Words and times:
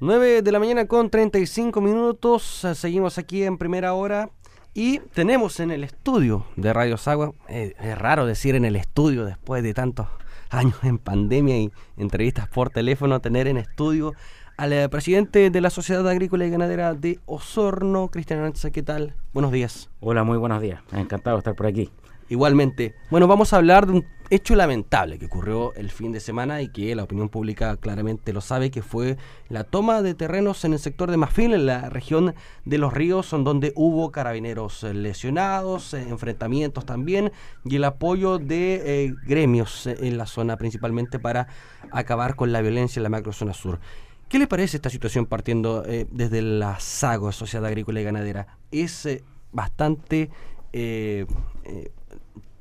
9 0.00 0.42
de 0.42 0.52
la 0.52 0.58
mañana 0.58 0.86
con 0.86 1.08
35 1.08 1.80
minutos. 1.80 2.66
Seguimos 2.74 3.16
aquí 3.16 3.44
en 3.44 3.58
primera 3.58 3.94
hora. 3.94 4.30
Y 4.74 4.98
tenemos 4.98 5.60
en 5.60 5.70
el 5.70 5.84
estudio 5.84 6.46
de 6.56 6.72
Radio 6.72 6.96
Sagua, 6.96 7.32
eh, 7.48 7.74
es 7.80 7.96
raro 7.96 8.26
decir 8.26 8.56
en 8.56 8.64
el 8.64 8.74
estudio 8.74 9.24
después 9.24 9.62
de 9.62 9.72
tantos 9.72 10.08
años 10.50 10.74
en 10.82 10.98
pandemia 10.98 11.56
y 11.58 11.70
entrevistas 11.96 12.48
por 12.48 12.70
teléfono, 12.70 13.20
tener 13.20 13.46
en 13.46 13.56
estudio 13.56 14.14
al 14.56 14.72
eh, 14.72 14.88
presidente 14.88 15.50
de 15.50 15.60
la 15.60 15.70
Sociedad 15.70 16.08
Agrícola 16.08 16.44
y 16.44 16.50
Ganadera 16.50 16.94
de 16.94 17.20
Osorno, 17.26 18.08
Cristian 18.08 18.40
Aranza. 18.40 18.72
¿Qué 18.72 18.82
tal? 18.82 19.14
Buenos 19.32 19.52
días. 19.52 19.90
Hola, 20.00 20.24
muy 20.24 20.38
buenos 20.38 20.60
días. 20.60 20.82
Encantado 20.92 21.36
de 21.36 21.38
estar 21.38 21.54
por 21.54 21.66
aquí. 21.66 21.92
Igualmente. 22.28 22.94
Bueno, 23.10 23.26
vamos 23.26 23.52
a 23.52 23.56
hablar 23.56 23.86
de 23.86 23.92
un 23.92 24.06
hecho 24.30 24.54
lamentable 24.54 25.18
que 25.18 25.26
ocurrió 25.26 25.74
el 25.74 25.90
fin 25.90 26.10
de 26.12 26.20
semana 26.20 26.62
y 26.62 26.68
que 26.68 26.94
la 26.94 27.02
opinión 27.04 27.28
pública 27.28 27.76
claramente 27.76 28.32
lo 28.32 28.40
sabe, 28.40 28.70
que 28.70 28.82
fue 28.82 29.16
la 29.48 29.64
toma 29.64 30.02
de 30.02 30.14
terrenos 30.14 30.64
en 30.64 30.72
el 30.72 30.78
sector 30.78 31.10
de 31.10 31.16
Mafil, 31.16 31.52
en 31.52 31.66
la 31.66 31.90
región 31.90 32.34
de 32.64 32.78
los 32.78 32.92
ríos, 32.92 33.30
donde 33.30 33.72
hubo 33.76 34.10
carabineros 34.10 34.82
lesionados, 34.82 35.94
eh, 35.94 36.06
enfrentamientos 36.08 36.86
también, 36.86 37.32
y 37.64 37.76
el 37.76 37.84
apoyo 37.84 38.38
de 38.38 39.04
eh, 39.04 39.14
gremios 39.26 39.86
en 39.86 40.16
la 40.16 40.26
zona, 40.26 40.56
principalmente 40.56 41.18
para 41.18 41.48
acabar 41.90 42.34
con 42.34 42.52
la 42.52 42.62
violencia 42.62 43.00
en 43.00 43.04
la 43.04 43.10
macrozona 43.10 43.52
sur. 43.52 43.78
¿Qué 44.28 44.38
le 44.38 44.46
parece 44.46 44.78
esta 44.78 44.90
situación 44.90 45.26
partiendo 45.26 45.84
eh, 45.86 46.06
desde 46.10 46.40
la 46.40 46.80
SAGO, 46.80 47.30
Sociedad 47.30 47.66
Agrícola 47.66 48.00
y 48.00 48.04
Ganadera? 48.04 48.58
Es 48.70 49.06
bastante 49.52 50.30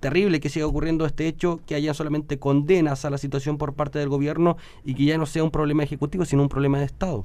terrible 0.04 0.42
que 0.42 0.50
siga 0.50 0.68
ocurriendo 0.68 1.06
este 1.06 1.28
hecho, 1.28 1.62
que 1.66 1.76
haya 1.76 1.94
solamente 1.94 2.38
condenas 2.38 3.06
a 3.06 3.10
la 3.10 3.18
situación 3.18 3.58
por 3.58 3.74
parte 3.74 4.00
del 4.00 4.10
gobierno 4.10 4.58
y 4.84 4.96
que 4.96 5.06
ya 5.06 5.18
no 5.18 5.26
sea 5.26 5.46
un 5.46 5.50
problema 5.50 5.82
ejecutivo, 5.82 6.26
sino 6.26 6.44
un 6.44 6.50
problema 6.50 6.78
de 6.78 6.86
Estado. 6.86 7.24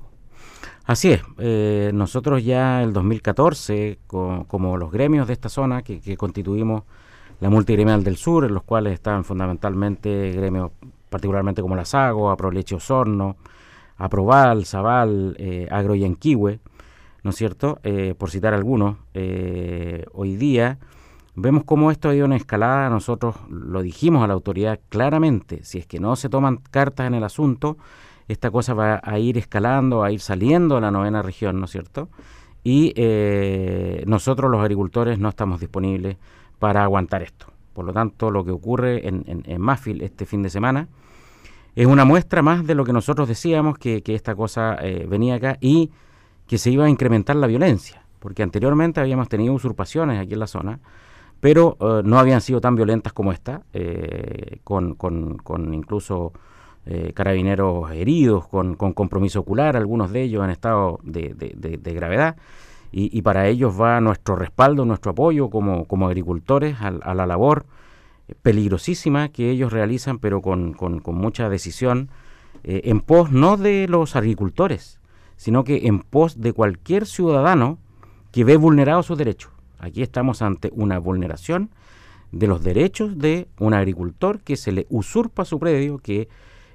Así 0.85 1.11
es, 1.11 1.23
eh, 1.39 1.91
nosotros 1.93 2.45
ya 2.45 2.83
el 2.83 2.93
2014, 2.93 3.99
como 4.07 4.77
los 4.77 4.93
gremios 4.93 5.27
de 5.27 5.33
esta 5.33 5.49
zona 5.49 5.83
que, 5.83 6.17
constituimos 6.17 6.85
la 7.41 7.51
multigremial 7.51 8.05
del 8.05 8.17
sur, 8.17 8.45
en 8.45 8.55
los 8.55 8.63
cuales 8.63 8.95
están 8.95 9.25
fundamentalmente 9.25 10.33
gremios 10.33 10.71
particularmente 11.11 11.63
como 11.63 11.75
la 11.75 11.85
Sago, 11.85 12.31
Aproleche 12.31 12.77
Osorno, 12.77 13.37
Aproval, 13.97 14.67
Zaval, 14.67 15.35
eh, 15.39 15.67
Agro 15.71 15.95
Yanquihue, 15.97 16.61
¿no 17.25 17.31
es 17.31 17.37
cierto? 17.37 17.81
Eh, 17.83 18.15
por 18.17 18.31
citar 18.31 18.55
algunos, 18.55 18.99
eh, 19.15 20.05
hoy 20.13 20.37
día 20.37 20.79
Vemos 21.41 21.63
cómo 21.63 21.93
esto 21.93 22.09
ha 22.09 22.15
ido 22.17 22.25
en 22.25 22.33
escalada, 22.33 22.91
nosotros 22.91 23.37
lo 23.49 23.81
dijimos 23.83 24.25
a 24.25 24.27
la 24.27 24.35
autoridad 24.35 24.81
claramente, 24.89 25.63
si 25.63 25.79
es 25.79 25.87
que 25.87 26.01
no 26.01 26.17
se 26.17 26.29
toman 26.29 26.57
cartas 26.57 27.07
en 27.07 27.15
el 27.15 27.23
asunto, 27.23 27.77
esta 28.27 28.51
cosa 28.51 28.75
va 28.75 29.01
a 29.05 29.19
ir 29.21 29.39
escalando, 29.39 30.03
a 30.03 30.11
ir 30.11 30.19
saliendo 30.19 30.77
a 30.77 30.81
la 30.81 30.91
novena 30.91 31.23
región, 31.23 31.61
¿no 31.61 31.67
es 31.67 31.71
cierto? 31.71 32.09
Y 32.65 32.93
eh, 32.97 34.03
nosotros 34.09 34.51
los 34.51 34.61
agricultores 34.61 35.21
no 35.21 35.29
estamos 35.29 35.61
disponibles 35.61 36.17
para 36.59 36.83
aguantar 36.83 37.23
esto. 37.23 37.47
Por 37.73 37.85
lo 37.85 37.93
tanto, 37.93 38.33
lo 38.33 38.45
que 38.45 38.51
ocurre 38.51 39.07
en, 39.07 39.23
en, 39.29 40.03
este 40.03 40.27
fin 40.27 40.43
de 40.43 40.51
semana 40.51 40.89
es 41.77 41.87
una 41.87 42.05
muestra 42.05 42.43
más 42.43 42.67
de 42.67 42.75
lo 42.75 42.85
que 42.85 42.93
nosotros 42.93 43.29
decíamos, 43.29 43.79
que, 43.79 44.03
esta 44.07 44.35
cosa 44.35 44.77
eh, 44.83 45.07
venía 45.09 45.37
acá 45.37 45.57
y 45.61 45.93
que 46.49 46.59
se 46.59 46.73
iba 46.73 46.87
a 46.87 46.89
incrementar 46.89 47.37
la 47.37 47.47
violencia, 47.47 48.03
porque 48.19 48.43
anteriormente 48.43 48.99
habíamos 48.99 49.29
tenido 49.29 49.55
usurpaciones 49.55 50.19
aquí 50.19 50.33
en 50.33 50.41
la 50.41 50.49
zona, 50.49 50.81
pero 51.41 51.77
eh, 51.81 52.03
no 52.05 52.19
habían 52.19 52.41
sido 52.41 52.61
tan 52.61 52.75
violentas 52.75 53.13
como 53.13 53.33
esta, 53.33 53.63
eh, 53.73 54.59
con, 54.65 54.95
con, 54.95 55.75
incluso 55.75 56.33
eh, 56.87 57.13
carabineros 57.15 57.91
heridos, 57.93 58.49
con, 58.49 58.75
compromiso 58.75 59.41
ocular, 59.41 59.77
algunos 59.77 60.11
de 60.11 60.23
ellos 60.23 60.45
en 60.45 60.51
estado 60.51 60.99
de, 61.03 61.93
gravedad, 61.95 62.37
y, 62.91 63.21
para 63.21 63.47
ellos 63.49 63.79
va 63.79 64.01
nuestro 64.01 64.35
respaldo, 64.35 64.87
nuestro 64.87 65.13
apoyo 65.13 65.51
como, 65.51 66.07
agricultores 66.07 66.79
a, 66.81 67.15
la 67.15 67.27
labor 67.27 67.67
peligrosísima 68.41 69.29
que 69.29 69.51
ellos 69.51 69.73
realizan, 69.75 70.19
pero 70.19 70.41
con, 70.41 70.73
con 70.73 71.03
mucha 71.15 71.51
decisión, 71.51 72.09
en 72.65 73.01
pos 73.01 73.31
no 73.31 73.59
de 73.59 73.87
los 73.89 74.17
agricultores, 74.17 75.01
sino 75.37 75.65
que 75.65 75.87
en 75.87 76.01
pos 76.01 76.41
de 76.41 76.55
cualquier 76.55 77.05
ciudadano 77.05 77.79
que 78.33 78.45
ve 78.45 78.57
vulnerados 78.57 79.05
sus 79.05 79.19
derechos. 79.19 79.58
Aquí 79.79 80.03
estamos 80.03 80.43
ante 80.43 80.71
una 80.75 80.99
vulneración 80.99 81.71
de 82.33 82.47
los 82.47 82.63
derechos 82.63 83.19
de 83.19 83.49
un 83.59 83.75
agricultor 83.75 84.41
que 84.41 84.57
se 84.57 84.73
le 84.73 84.87
usurpa 84.91 85.45
su 85.45 85.59
predio, 85.59 85.99
que 85.99 86.29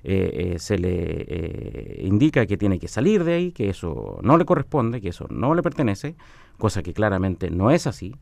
eh, 0.05 0.53
eh, 0.55 0.59
se 0.59 0.77
le 0.77 0.91
eh, 0.91 2.01
indica 2.03 2.45
que 2.45 2.57
tiene 2.57 2.79
que 2.79 2.87
salir 2.87 3.23
de 3.23 3.33
ahí, 3.33 3.51
que 3.51 3.69
eso 3.69 4.19
no 4.21 4.37
le 4.37 4.45
corresponde, 4.45 4.99
que 4.99 5.09
eso 5.09 5.27
no 5.29 5.53
le 5.53 5.61
pertenece, 5.61 6.15
cosa 6.57 6.81
que 6.83 6.93
claramente 6.93 7.49
no 7.49 7.71
es 7.71 7.87
así. 7.87 8.15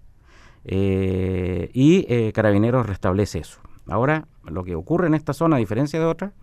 y 0.64 2.31
Carabineros 2.34 2.86
restablece 2.86 3.40
eso. 3.40 3.62
Ahora, 3.88 4.28
lo 4.46 4.64
que 4.64 4.75
ocurre 4.75 5.08
en 5.08 5.16
esta 5.16 5.34
zona, 5.34 5.56
a 5.56 5.59
diferencia 5.59 6.00
de 6.00 6.06
otras, 6.06 6.34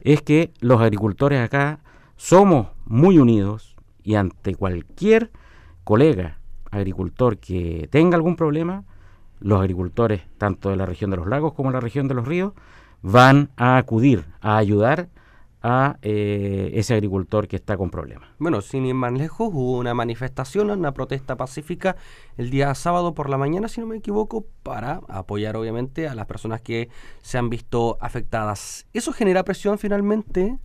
es 0.00 0.20
que 0.22 0.52
los 0.60 0.80
agricultores 0.80 1.40
acá 1.40 1.80
somos 2.16 2.68
muy 2.84 3.18
unidos 3.18 3.76
y 4.02 4.14
ante 4.14 4.54
cualquier 4.54 5.30
colega 5.84 6.38
agricultor 6.76 7.38
que 7.38 7.88
tenga 7.90 8.16
algún 8.16 8.36
problema, 8.36 8.84
los 9.40 9.60
agricultores, 9.60 10.22
tanto 10.38 10.70
de 10.70 10.76
la 10.76 10.86
región 10.86 11.10
de 11.10 11.16
los 11.16 11.26
lagos 11.26 11.54
como 11.54 11.70
de 11.70 11.74
la 11.74 11.80
región 11.80 12.08
de 12.08 12.14
los 12.14 12.26
ríos, 12.26 12.52
van 13.02 13.50
a 13.56 13.76
acudir 13.76 14.24
a 14.40 14.56
ayudar 14.56 15.08
a 15.68 15.98
eh, 16.02 16.70
ese 16.74 16.94
agricultor 16.94 17.48
que 17.48 17.56
está 17.56 17.76
con 17.76 17.90
problemas. 17.90 18.28
Bueno, 18.38 18.60
sin 18.60 18.86
ir 18.86 18.94
más 18.94 19.12
lejos, 19.12 19.50
hubo 19.52 19.78
una 19.78 19.94
manifestación, 19.94 20.70
una 20.70 20.92
protesta 20.92 21.36
pacífica 21.36 21.96
el 22.36 22.50
día 22.50 22.72
sábado 22.74 23.14
por 23.14 23.28
la 23.28 23.36
mañana, 23.36 23.66
si 23.66 23.80
no 23.80 23.86
me 23.88 23.96
equivoco, 23.96 24.46
para 24.62 25.00
apoyar 25.08 25.56
obviamente 25.56 26.06
a 26.06 26.14
las 26.14 26.26
personas 26.26 26.60
que 26.60 26.88
se 27.22 27.36
han 27.36 27.50
visto 27.50 27.98
afectadas. 28.00 28.86
¿Eso 28.92 29.12
genera 29.12 29.42
presión 29.42 29.78
finalmente 29.78 30.56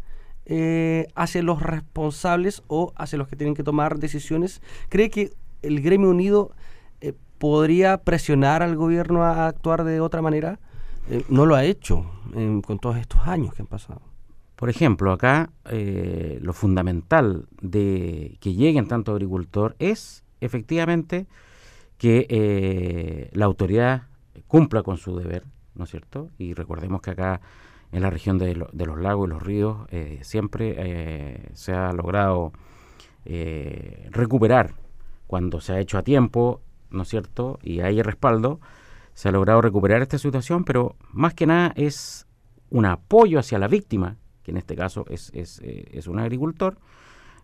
eh, 0.45 1.07
hacia 1.15 1.41
los 1.41 1.63
responsables 1.63 2.61
o 2.67 2.93
hacia 2.95 3.17
los 3.17 3.27
que 3.27 3.35
tienen 3.35 3.55
que 3.55 3.63
tomar 3.63 3.97
decisiones? 3.97 4.61
¿Cree 4.89 5.09
que 5.09 5.31
el 5.61 5.81
gremio 5.81 6.09
unido 6.09 6.51
eh, 7.01 7.13
podría 7.37 7.97
presionar 7.97 8.63
al 8.63 8.75
gobierno 8.75 9.23
a 9.23 9.47
actuar 9.47 9.83
de 9.83 9.99
otra 9.99 10.21
manera. 10.21 10.59
Eh, 11.09 11.23
no 11.29 11.45
lo 11.45 11.55
ha 11.55 11.63
hecho 11.63 12.05
con 12.65 12.79
todos 12.79 12.97
estos 12.97 13.27
años 13.27 13.53
que 13.53 13.61
han 13.61 13.67
pasado. 13.67 14.01
Por 14.55 14.69
ejemplo, 14.69 15.11
acá 15.11 15.49
eh, 15.65 16.39
lo 16.41 16.53
fundamental 16.53 17.47
de 17.61 18.37
que 18.39 18.53
lleguen 18.53 18.87
tanto 18.87 19.11
agricultor 19.11 19.75
es 19.79 20.23
efectivamente 20.39 21.27
que 21.97 23.29
la 23.33 23.45
autoridad 23.45 24.03
cumpla 24.47 24.81
con 24.81 24.97
su 24.97 25.15
deber, 25.17 25.43
¿no 25.75 25.83
es 25.83 25.91
cierto? 25.91 26.29
Y 26.37 26.53
recordemos 26.53 27.01
que 27.01 27.11
acá 27.11 27.41
en 27.91 28.01
la 28.01 28.09
región 28.09 28.37
de, 28.37 28.55
los 28.55 28.99
lagos 28.99 29.27
y 29.27 29.29
los 29.29 29.43
ríos 29.43 29.77
siempre 30.21 31.49
se 31.53 31.73
ha 31.73 31.91
logrado 31.91 32.53
recuperar 34.11 34.80
cuando 35.31 35.61
se 35.61 35.71
ha 35.71 35.79
hecho 35.79 35.97
a 35.97 36.03
tiempo, 36.03 36.59
¿no 36.89 37.03
es 37.03 37.07
cierto? 37.07 37.57
Y 37.63 37.79
hay 37.79 38.01
respaldo, 38.01 38.59
se 39.13 39.29
ha 39.29 39.31
logrado 39.31 39.61
recuperar 39.61 40.01
esta 40.01 40.17
situación, 40.17 40.65
pero 40.65 40.97
más 41.13 41.33
que 41.33 41.47
nada 41.47 41.71
es 41.77 42.27
un 42.69 42.85
apoyo 42.85 43.39
hacia 43.39 43.57
la 43.57 43.69
víctima, 43.69 44.17
que 44.43 44.51
en 44.51 44.57
este 44.57 44.75
caso 44.75 45.05
es, 45.07 45.31
es, 45.33 45.61
eh, 45.63 45.85
es 45.93 46.07
un 46.07 46.19
agricultor, 46.19 46.77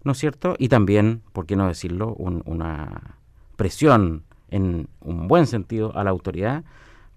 ¿no 0.03 0.11
es 0.11 0.17
cierto? 0.17 0.57
Y 0.59 0.67
también, 0.67 1.21
¿por 1.31 1.45
qué 1.45 1.55
no 1.55 1.65
decirlo?, 1.65 2.13
una 2.15 3.15
presión 3.55 4.25
en 4.49 4.89
un 4.99 5.29
buen 5.29 5.47
sentido 5.47 5.95
a 5.95 6.03
la 6.03 6.09
autoridad 6.09 6.65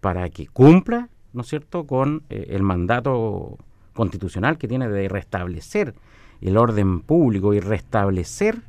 para 0.01 0.31
que 0.31 0.47
cumpla, 0.47 1.09
¿no 1.33 1.41
es 1.41 1.49
cierto?, 1.49 1.85
con 1.85 2.23
eh, 2.31 2.47
el 2.51 2.63
mandato 2.63 3.59
constitucional 3.93 4.57
que 4.57 4.69
tiene 4.69 4.89
de 4.89 5.09
restablecer 5.09 5.97
el 6.41 6.57
orden 6.57 7.01
público 7.01 7.55
y 7.55 7.59
restablecer 7.59 8.63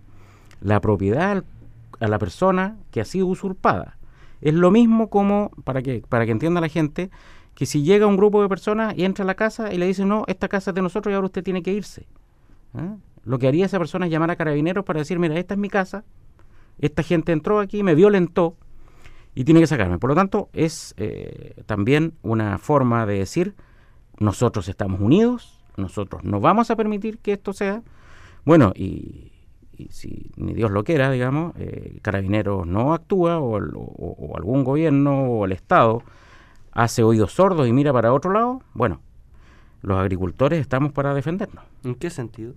la 0.61 0.79
propiedad 0.79 1.43
a 2.01 2.07
la 2.07 2.19
persona 2.19 2.77
que 2.91 2.99
ha 2.99 3.05
sido 3.05 3.27
usurpada. 3.27 3.97
Es 4.41 4.53
lo 4.53 4.71
mismo 4.71 5.09
como, 5.09 5.51
para 5.63 5.81
que, 5.81 6.03
para 6.09 6.25
que 6.25 6.31
entienda 6.31 6.59
la 6.59 6.67
gente, 6.67 7.09
que 7.53 7.65
si 7.65 7.83
llega 7.83 8.07
un 8.07 8.17
grupo 8.17 8.41
de 8.41 8.49
personas 8.49 8.97
y 8.97 9.05
entra 9.05 9.23
a 9.23 9.27
la 9.27 9.35
casa 9.35 9.71
y 9.71 9.77
le 9.77 9.85
dice, 9.85 10.03
no, 10.03 10.23
esta 10.27 10.47
casa 10.47 10.71
es 10.71 10.75
de 10.75 10.81
nosotros 10.81 11.11
y 11.11 11.15
ahora 11.15 11.25
usted 11.25 11.43
tiene 11.43 11.61
que 11.61 11.71
irse. 11.71 12.07
¿eh? 12.77 12.95
Lo 13.23 13.37
que 13.37 13.47
haría 13.47 13.65
esa 13.65 13.77
persona 13.77 14.07
es 14.07 14.11
llamar 14.11 14.31
a 14.31 14.35
carabineros 14.35 14.83
para 14.83 14.99
decir, 14.99 15.19
mira, 15.19 15.37
esta 15.37 15.53
es 15.53 15.59
mi 15.59 15.69
casa, 15.69 16.03
esta 16.79 17.03
gente 17.03 17.31
entró 17.31 17.59
aquí, 17.59 17.83
me 17.83 17.93
violentó 17.93 18.55
y 19.35 19.43
tiene 19.43 19.59
que 19.59 19.67
sacarme. 19.67 19.99
Por 19.99 20.09
lo 20.09 20.15
tanto, 20.15 20.49
es 20.53 20.95
eh, 20.97 21.53
también 21.67 22.15
una 22.23 22.57
forma 22.57 23.05
de 23.05 23.19
decir, 23.19 23.55
nosotros 24.17 24.67
estamos 24.67 24.99
unidos, 24.99 25.63
nosotros 25.77 26.23
no 26.23 26.39
vamos 26.39 26.71
a 26.71 26.75
permitir 26.75 27.19
que 27.19 27.33
esto 27.33 27.53
sea. 27.53 27.83
Bueno, 28.43 28.73
y, 28.75 29.30
si 29.89 30.31
ni 30.35 30.53
Dios 30.53 30.71
lo 30.71 30.83
quiera, 30.83 31.09
digamos, 31.11 31.53
eh, 31.57 31.99
Carabineros 32.01 32.67
no 32.67 32.93
actúa 32.93 33.39
o, 33.39 33.55
algún 33.55 34.63
gobierno 34.63 35.23
o 35.23 35.45
el 35.45 35.51
Estado 35.51 36.03
hace 36.71 37.03
oídos 37.03 37.33
sordos 37.33 37.67
y 37.67 37.73
mira 37.73 37.91
para 37.91 38.13
otro 38.13 38.31
lado, 38.31 38.61
bueno, 38.73 39.01
los 39.81 39.97
agricultores 39.97 40.59
estamos 40.59 40.91
para 40.91 41.13
defendernos. 41.13 41.63
¿En 41.83 41.95
qué 41.95 42.09
sentido? 42.09 42.53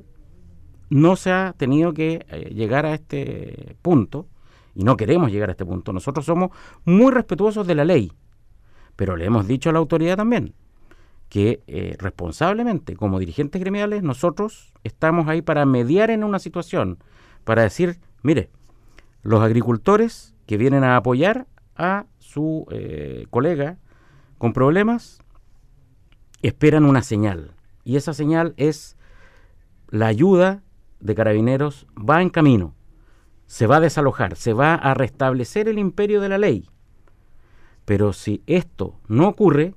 no 0.90 1.16
se 1.16 1.32
ha 1.32 1.54
tenido 1.56 1.92
que 1.92 2.24
eh, 2.28 2.52
llegar 2.54 2.86
a 2.86 2.94
este 2.94 3.76
punto, 3.82 4.28
y 4.74 4.84
no 4.84 4.96
queremos 4.96 5.30
llegar 5.30 5.48
a 5.48 5.52
este 5.52 5.64
punto. 5.64 5.92
Nosotros 5.92 6.24
somos 6.24 6.50
muy 6.84 7.10
respetuosos 7.12 7.66
de 7.66 7.74
la 7.74 7.84
ley, 7.84 8.12
pero 8.96 9.16
le 9.16 9.24
hemos 9.24 9.46
dicho 9.46 9.70
a 9.70 9.72
la 9.72 9.78
autoridad 9.78 10.16
también 10.16 10.54
que 11.34 11.64
eh, 11.66 11.96
responsablemente, 11.98 12.94
como 12.94 13.18
dirigentes 13.18 13.60
gremiales, 13.60 14.04
nosotros 14.04 14.72
estamos 14.84 15.26
ahí 15.26 15.42
para 15.42 15.66
mediar 15.66 16.10
en 16.10 16.22
una 16.22 16.38
situación, 16.38 16.98
para 17.42 17.62
decir, 17.62 17.98
mire, 18.22 18.50
los 19.22 19.42
agricultores 19.42 20.32
que 20.46 20.58
vienen 20.58 20.84
a 20.84 20.94
apoyar 20.94 21.48
a 21.74 22.06
su 22.20 22.68
eh, 22.70 23.26
colega 23.30 23.78
con 24.38 24.52
problemas 24.52 25.18
esperan 26.40 26.84
una 26.84 27.02
señal. 27.02 27.56
Y 27.82 27.96
esa 27.96 28.14
señal 28.14 28.54
es 28.56 28.96
la 29.88 30.06
ayuda 30.06 30.62
de 31.00 31.16
carabineros 31.16 31.88
va 31.98 32.22
en 32.22 32.30
camino, 32.30 32.76
se 33.46 33.66
va 33.66 33.78
a 33.78 33.80
desalojar, 33.80 34.36
se 34.36 34.52
va 34.52 34.76
a 34.76 34.94
restablecer 34.94 35.66
el 35.66 35.80
imperio 35.80 36.20
de 36.20 36.28
la 36.28 36.38
ley. 36.38 36.70
Pero 37.84 38.12
si 38.12 38.44
esto 38.46 39.00
no 39.08 39.26
ocurre, 39.26 39.74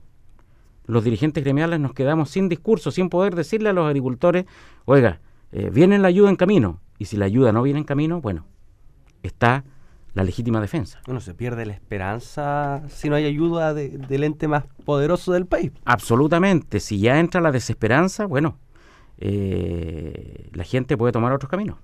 los 0.88 1.04
dirigentes 1.04 1.44
gremiales 1.44 1.80
nos 1.80 1.94
quedamos 1.94 2.30
sin 2.30 2.50
discurso, 2.50 2.92
sin 2.92 3.10
poder 3.10 3.36
decirle 3.36 3.69
a 3.69 3.74
los 3.74 3.86
agricultores, 3.86 4.45
oiga, 4.86 5.19
eh, 5.51 5.69
viene 5.72 6.00
la 6.00 6.07
ayuda 6.07 6.30
en 6.30 6.36
camino. 6.36 6.81
Y 6.98 7.06
si 7.06 7.18
la 7.18 7.25
ayuda 7.25 7.51
no 7.51 7.62
viene 7.62 7.80
en 7.80 7.86
camino, 7.86 8.22
bueno, 8.22 8.45
está 9.22 9.63
la 10.13 10.24
legítima 10.24 10.60
defensa. 10.62 11.00
Bueno, 11.06 11.19
se 11.19 11.36
pierde 11.36 11.66
la 11.66 11.74
esperanza 11.74 12.81
si 12.88 13.10
no 13.10 13.16
hay 13.16 13.25
ayuda 13.25 13.74
del 13.74 14.24
ente 14.24 14.48
más 14.48 14.63
poderoso 14.84 15.34
del 15.34 15.45
país. 15.45 15.72
Absolutamente. 15.86 16.80
Si 16.80 17.00
ya 17.00 17.19
entra 17.19 17.39
la 17.39 17.51
desesperanza, 17.51 18.25
bueno, 18.25 18.57
eh, 19.19 20.50
la 20.54 20.63
gente 20.63 20.98
puede 20.98 21.12
tomar 21.12 21.34
otros 21.34 21.50
caminos. 21.50 21.78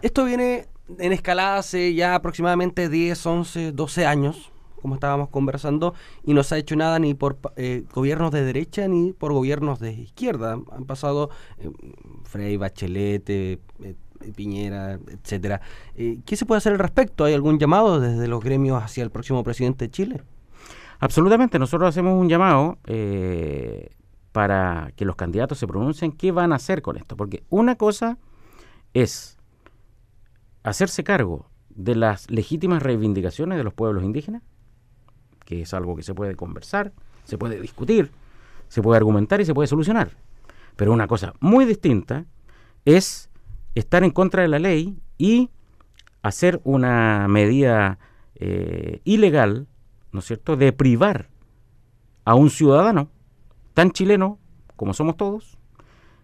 Esto 0.00 0.24
viene 0.24 0.66
en 0.98 1.12
escalada 1.12 1.58
hace 1.58 1.94
ya 1.94 2.14
aproximadamente 2.14 2.88
10, 2.88 3.26
11, 3.26 3.72
12 3.72 4.06
años, 4.06 4.51
como 4.82 4.94
estábamos 4.94 5.28
conversando, 5.28 5.94
y 6.24 6.34
no 6.34 6.42
se 6.42 6.56
ha 6.56 6.58
hecho 6.58 6.76
nada 6.76 6.98
ni 6.98 7.14
por 7.14 7.38
eh, 7.56 7.84
gobiernos 7.94 8.32
de 8.32 8.44
derecha 8.44 8.88
ni 8.88 9.12
por 9.12 9.32
gobiernos 9.32 9.78
de 9.78 9.92
izquierda. 9.92 10.58
Han 10.72 10.84
pasado 10.84 11.30
eh, 11.58 11.70
Frei, 12.24 12.56
Bachelet, 12.56 13.30
eh, 13.30 13.58
Piñera, 14.36 14.98
etcétera. 15.08 15.60
¿Qué 15.96 16.36
se 16.36 16.44
puede 16.44 16.58
hacer 16.58 16.72
al 16.72 16.78
respecto? 16.78 17.24
¿Hay 17.24 17.34
algún 17.34 17.58
llamado 17.58 17.98
desde 17.98 18.28
los 18.28 18.42
gremios 18.44 18.82
hacia 18.82 19.02
el 19.02 19.10
próximo 19.10 19.42
presidente 19.42 19.86
de 19.86 19.90
Chile? 19.90 20.22
Absolutamente, 21.00 21.58
nosotros 21.58 21.88
hacemos 21.88 22.20
un 22.20 22.28
llamado 22.28 22.78
para 24.30 24.92
que 24.94 25.04
los 25.04 25.16
candidatos 25.16 25.58
se 25.58 25.66
pronuncien 25.66 26.12
qué 26.12 26.30
van 26.30 26.52
a 26.52 26.56
hacer 26.56 26.82
con 26.82 26.96
esto, 26.96 27.16
porque 27.16 27.42
una 27.50 27.74
cosa 27.74 28.18
es 28.94 29.38
hacerse 30.62 31.02
cargo 31.02 31.50
de 31.70 31.96
las 31.96 32.30
legítimas 32.30 32.82
reivindicaciones 32.82 33.58
de 33.58 33.64
los 33.64 33.74
pueblos 33.74 34.04
indígenas, 34.04 34.42
que 35.52 35.62
es 35.62 35.74
algo 35.74 35.94
que 35.94 36.02
se 36.02 36.14
puede 36.14 36.34
conversar, 36.34 36.92
se 37.24 37.36
puede 37.36 37.60
discutir, 37.60 38.10
se 38.68 38.80
puede 38.80 38.96
argumentar 38.96 39.40
y 39.42 39.44
se 39.44 39.52
puede 39.52 39.66
solucionar. 39.66 40.12
Pero 40.76 40.94
una 40.94 41.06
cosa 41.06 41.34
muy 41.40 41.66
distinta 41.66 42.24
es 42.86 43.28
estar 43.74 44.02
en 44.02 44.12
contra 44.12 44.40
de 44.40 44.48
la 44.48 44.58
ley 44.58 44.98
y 45.18 45.50
hacer 46.22 46.62
una 46.64 47.28
medida 47.28 47.98
eh, 48.36 49.02
ilegal, 49.04 49.66
¿no 50.10 50.20
es 50.20 50.24
cierto?, 50.24 50.56
de 50.56 50.72
privar 50.72 51.28
a 52.24 52.34
un 52.34 52.48
ciudadano 52.48 53.10
tan 53.74 53.90
chileno 53.90 54.38
como 54.76 54.94
somos 54.94 55.18
todos, 55.18 55.58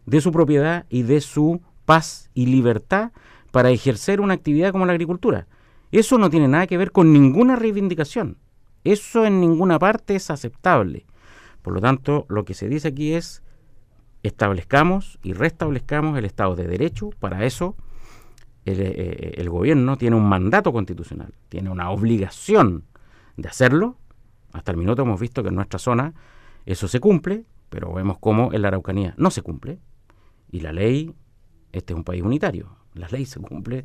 de 0.07 0.23
su 0.23 0.33
propiedad 0.33 0.87
y 0.89 1.03
de 1.03 1.21
su 1.21 1.61
paz 1.85 2.31
y 2.33 2.47
libertad 2.47 3.13
para 3.51 3.69
ejercer 3.69 4.23
una 4.23 4.33
actividad 4.33 4.73
como 4.73 4.87
la 4.87 4.93
agricultura. 4.93 5.47
Eso 5.93 6.17
no 6.17 6.31
tiene 6.31 6.49
nada 6.49 6.67
que 6.67 6.79
ver 6.79 6.93
con 6.93 7.13
ninguna 7.13 7.57
reivindicación. 7.57 8.39
Eso 8.93 9.27
en 9.27 9.39
ninguna 9.39 9.79
parte 9.79 10.15
es 10.15 10.31
aceptable. 10.31 11.05
Por 11.61 11.75
lo 11.75 11.81
tanto, 11.83 12.25
lo 12.31 12.47
que 12.47 12.55
se 12.55 12.71
dice 12.71 12.89
aquí 12.89 13.13
es 13.13 13.43
establezcamos 14.23 15.19
y 15.23 15.35
restablezcamos 15.35 16.17
el 16.17 16.25
Estado 16.25 16.57
de 16.57 16.67
Derecho. 16.67 17.11
Para 17.21 17.45
eso 17.45 17.77
el, 18.65 18.81
eh, 18.81 18.95
eh, 18.97 19.35
el, 19.37 19.51
gobierno 19.51 19.99
tiene 19.99 20.17
un 20.17 20.27
mandato 20.27 20.73
constitucional, 20.73 21.35
tiene 21.51 21.69
una 21.69 21.91
obligación 21.91 22.85
de 23.37 23.51
hacerlo. 23.51 23.99
Hasta 24.55 24.73
el 24.73 24.79
minuto 24.79 25.03
hemos 25.03 25.21
visto 25.21 25.43
que 25.43 25.51
en 25.51 25.57
nuestra 25.57 25.79
zona 25.79 26.15
eso 26.65 26.89
se 26.89 26.99
cumple, 26.99 27.45
pero 27.69 27.93
vemos 27.93 28.17
cómo 28.19 28.55
en 28.55 28.63
la 28.63 28.69
Araucanía 28.69 29.13
no 29.19 29.31
se 29.31 29.43
cumple. 29.43 29.81
Y 30.51 30.61
la 30.61 30.73
ley, 30.73 31.15
este 31.73 31.93
es 31.93 31.97
un 31.99 32.05
país 32.05 32.23
unitario, 32.23 32.75
la 32.95 33.07
ley 33.09 33.27
se 33.27 33.39
cumple 33.39 33.85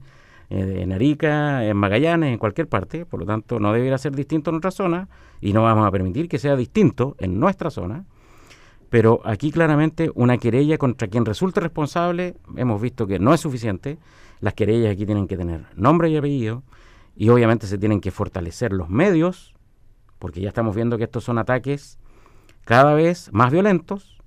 en 0.54 0.92
Arica, 0.92 1.66
en 1.66 1.76
Magallanes, 1.78 2.32
en 2.32 2.38
cualquier 2.38 2.68
parte, 2.68 3.06
por 3.06 3.20
lo 3.20 3.26
tanto 3.26 3.60
no 3.60 3.74
debería 3.74 3.98
ser 3.98 4.16
distinto 4.16 4.52
en 4.52 4.58
otra 4.58 4.72
zona 4.72 5.10
y 5.42 5.52
no 5.52 5.64
vamos 5.64 5.88
a 5.88 5.92
permitir 5.92 6.30
que 6.30 6.38
sea 6.38 6.56
distinto 6.56 7.16
en 7.20 7.40
nuestra 7.40 7.72
zona. 7.72 8.06
Pero 8.90 9.22
aquí 9.26 9.52
claramente 9.52 10.12
una 10.14 10.38
querella 10.38 10.78
contra 10.78 11.08
quien 11.08 11.26
resulte 11.26 11.60
responsable, 11.60 12.36
hemos 12.56 12.80
visto 12.80 13.08
que 13.08 13.18
no 13.18 13.34
es 13.34 13.42
suficiente. 13.42 13.98
Las 14.40 14.54
querellas 14.54 14.92
aquí 14.92 15.06
tienen 15.06 15.28
que 15.28 15.36
tener 15.36 15.66
nombre 15.76 16.10
y 16.10 16.18
apellido 16.18 16.62
y 17.16 17.30
obviamente 17.30 17.66
se 17.66 17.80
tienen 17.80 18.02
que 18.02 18.12
fortalecer 18.12 18.74
los 18.74 18.90
medios, 18.90 19.56
porque 20.20 20.42
ya 20.42 20.50
estamos 20.50 20.76
viendo 20.76 21.00
que 21.00 21.06
estos 21.06 21.24
son 21.24 21.40
ataques 21.40 21.98
cada 22.66 22.94
vez 22.94 23.32
más 23.34 23.52
violentos, 23.52 24.22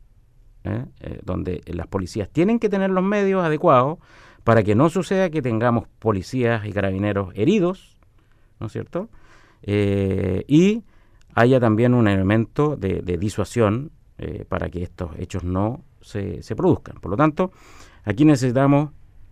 ¿eh? 0.64 0.84
Eh, 1.00 1.20
donde 1.22 1.62
las 1.66 1.86
policías 1.86 2.28
tienen 2.28 2.58
que 2.58 2.68
tener 2.68 2.90
los 2.90 3.04
medios 3.04 3.44
adecuados 3.44 3.98
para 4.46 4.62
que 4.62 4.76
no 4.76 4.88
suceda 4.90 5.28
que 5.28 5.42
tengamos 5.42 5.88
policías 5.98 6.64
y 6.66 6.72
carabineros 6.72 7.32
heridos, 7.34 7.96
¿no 8.60 8.68
es 8.68 8.72
cierto? 8.72 9.08
Eh, 9.62 10.44
y 10.46 10.84
haya 11.34 11.58
también 11.58 11.94
un 11.94 12.06
elemento 12.06 12.76
de, 12.76 13.00
disuasión 13.18 13.90
eh, 14.18 14.44
para 14.48 14.68
que 14.68 14.84
estos 14.84 15.10
hechos 15.18 15.42
no 15.42 15.82
se, 16.00 16.40
produzcan. 16.56 16.98
Por 17.00 17.10
lo 17.10 17.16
tanto, 17.16 17.50
aquí 18.04 18.24
necesitamos 18.24 18.90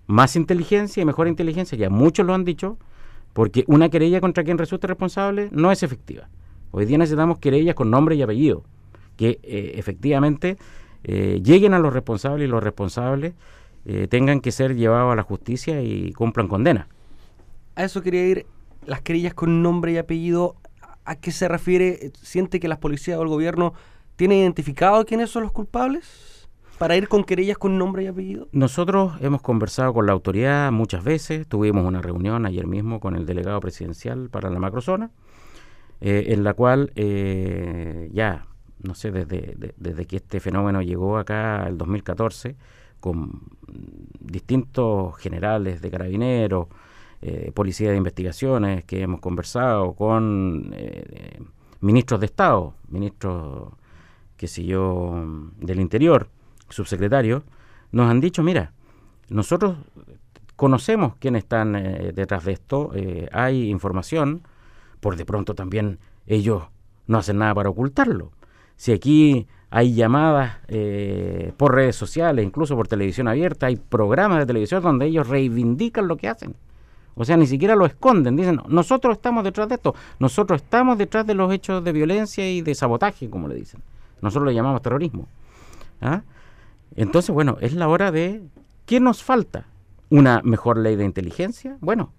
más 0.09 0.35
inteligencia 0.35 1.01
y 1.01 1.05
mejor 1.05 1.29
inteligencia, 1.29 1.79
ya 1.79 1.91
muchos 1.91 2.27
lo 2.27 2.35
han 2.35 2.45
dicho, 2.45 2.77
porque 3.35 3.63
una 3.69 3.91
querella 3.91 4.21
contra 4.21 4.43
quien 4.43 4.59
resulte 4.59 4.89
responsable 4.89 5.49
no 5.53 5.71
es 5.71 5.85
efectiva. 5.85 6.29
Hoy 6.73 6.87
día 6.87 6.99
necesitamos 6.99 7.39
querellas 7.39 7.77
con 7.77 7.89
nombre 7.89 8.17
y 8.17 8.23
apellido, 8.23 8.65
que 9.17 9.39
eh, 9.45 9.75
efectivamente 9.77 10.59
lleguen 11.05 11.75
a 11.75 11.79
los 11.79 11.93
responsables 11.93 12.49
y 12.49 12.51
los 12.51 12.65
responsables 12.65 13.35
eh, 13.85 14.07
tengan 14.09 14.41
que 14.41 14.53
ser 14.53 14.77
llevados 14.77 15.13
a 15.13 15.17
la 15.17 15.23
justicia 15.23 15.83
y 15.83 16.13
cumplan 16.13 16.49
condena. 16.49 16.89
A 17.77 17.85
eso 17.85 18.03
quería 18.03 18.27
ir, 18.27 18.47
las 18.87 19.01
querellas 19.01 19.35
con 19.35 19.63
nombre 19.63 19.93
y 19.93 19.99
apellido, 19.99 20.57
¿a 21.05 21.17
qué 21.17 21.31
se 21.33 21.49
refiere? 21.49 22.13
¿Siente 22.21 22.61
que 22.61 22.69
las 22.69 22.79
policías 22.79 23.19
o 23.19 23.23
el 23.23 23.29
gobierno 23.29 23.75
tienen 24.17 24.39
identificado 24.39 25.05
quiénes 25.05 25.31
son 25.31 25.43
los 25.43 25.53
culpables? 25.53 26.49
Para 26.79 26.97
ir 26.97 27.09
con 27.09 27.23
querellas 27.25 27.57
con 27.57 27.79
nombre 27.79 28.03
y 28.03 28.07
apellido. 28.09 28.49
Nosotros 28.51 29.15
hemos 29.21 29.43
conversado 29.43 29.95
con 29.95 30.07
la 30.07 30.13
autoridad 30.13 30.73
muchas 30.73 31.05
veces, 31.05 31.47
tuvimos 31.47 31.87
una 31.87 32.03
reunión 32.03 32.47
ayer 32.47 32.67
mismo 32.67 32.99
con 32.99 33.15
el 33.15 33.27
delegado 33.27 33.61
presidencial 33.61 34.29
para 34.29 34.51
la 34.51 34.59
macrozona, 34.59 35.11
eh, 36.01 36.25
en 36.29 36.43
la 36.43 36.55
cual 36.55 36.91
eh, 36.97 38.11
ya, 38.13 38.47
no 38.83 38.95
sé, 38.97 39.13
desde, 39.13 39.75
desde 39.77 40.05
que 40.07 40.17
este 40.17 40.41
fenómeno 40.41 40.83
llegó 40.83 41.17
acá 41.17 41.65
el 41.69 41.79
2014, 41.79 42.57
con 43.05 43.43
distintos 44.19 45.15
generales 45.19 45.83
de 45.83 45.91
carabineros, 45.91 46.69
eh, 47.21 47.53
policía 47.53 47.91
de 47.91 47.99
investigaciones 47.99 48.83
que 48.87 49.03
hemos 49.03 49.21
conversado 49.21 49.93
con 49.93 50.71
eh, 50.73 51.39
ministros 51.83 52.19
de 52.21 52.25
Estado, 52.25 52.73
ministros, 52.89 53.75
qué 54.39 54.49
sé 54.49 54.65
yo, 54.65 55.23
del 55.59 55.81
Interior, 55.81 56.31
subsecretarios, 56.71 57.43
nos 57.93 58.11
han 58.11 58.23
dicho, 58.23 58.43
mira, 58.43 58.73
nosotros 59.29 59.77
conocemos 60.57 61.17
quiénes 61.17 61.43
están 61.43 61.77
eh, 61.77 62.13
detrás 62.15 62.47
de 62.47 62.53
esto, 62.53 62.91
hay 63.33 63.69
información, 63.69 64.49
por 65.01 65.17
de 65.17 65.27
pronto 65.27 65.55
también 65.55 65.99
ellos 66.27 66.63
no 67.07 67.19
hacen 67.19 67.37
nada 67.37 67.55
para 67.55 67.69
ocultarlo. 67.69 68.33
Si 68.77 68.93
aquí 68.93 69.47
hay 69.75 69.93
llamadas 69.93 70.59
eh, 70.69 71.53
por 71.57 71.75
redes 71.75 71.97
sociales, 71.97 72.47
incluso 72.47 72.77
por 72.77 72.87
televisión 72.87 73.27
abierta, 73.27 73.67
hay 73.67 73.75
programas 73.75 74.39
de 74.39 74.47
televisión 74.47 74.81
donde 74.81 75.07
ellos 75.07 75.27
reivindican 75.27 76.07
lo 76.07 76.17
que 76.17 76.29
hacen. 76.29 76.55
O 77.17 77.25
sea, 77.25 77.37
ni 77.37 77.49
siquiera 77.49 77.75
lo 77.75 77.85
esconden, 77.85 78.37
dicen, 78.37 78.61
nosotros 78.69 79.17
estamos 79.17 79.43
detrás 79.43 79.69
de 79.69 79.75
esto, 79.75 79.97
nosotros 80.21 80.63
estamos 80.63 80.97
detrás 80.97 81.27
de 81.27 81.35
los 81.35 81.53
hechos 81.53 81.83
de 81.83 81.91
violencia 81.91 82.49
y 82.49 82.63
de 82.63 82.73
sabotaje, 82.73 83.29
como 83.29 83.49
le 83.49 83.57
dicen. 83.57 83.83
Nosotros 84.23 84.45
lo 84.45 84.53
llamamos 84.53 84.81
terrorismo. 84.81 85.27
¿Ah? 86.01 86.23
Entonces, 86.95 87.35
bueno, 87.35 87.57
es 87.61 87.73
la 87.73 87.89
hora 87.89 88.13
de... 88.13 88.45
¿Qué 88.87 89.01
nos 89.01 89.25
falta? 89.25 89.67
¿Una 90.09 90.41
mejor 90.45 90.79
ley 90.79 90.95
de 90.95 91.05
inteligencia? 91.05 91.79
Bueno, 91.81 92.13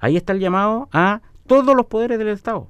ahí 0.00 0.16
está 0.16 0.32
el 0.32 0.40
llamado 0.40 0.88
a 0.92 1.20
todos 1.46 1.76
los 1.76 1.84
poderes 1.84 2.18
del 2.18 2.28
Estado 2.28 2.68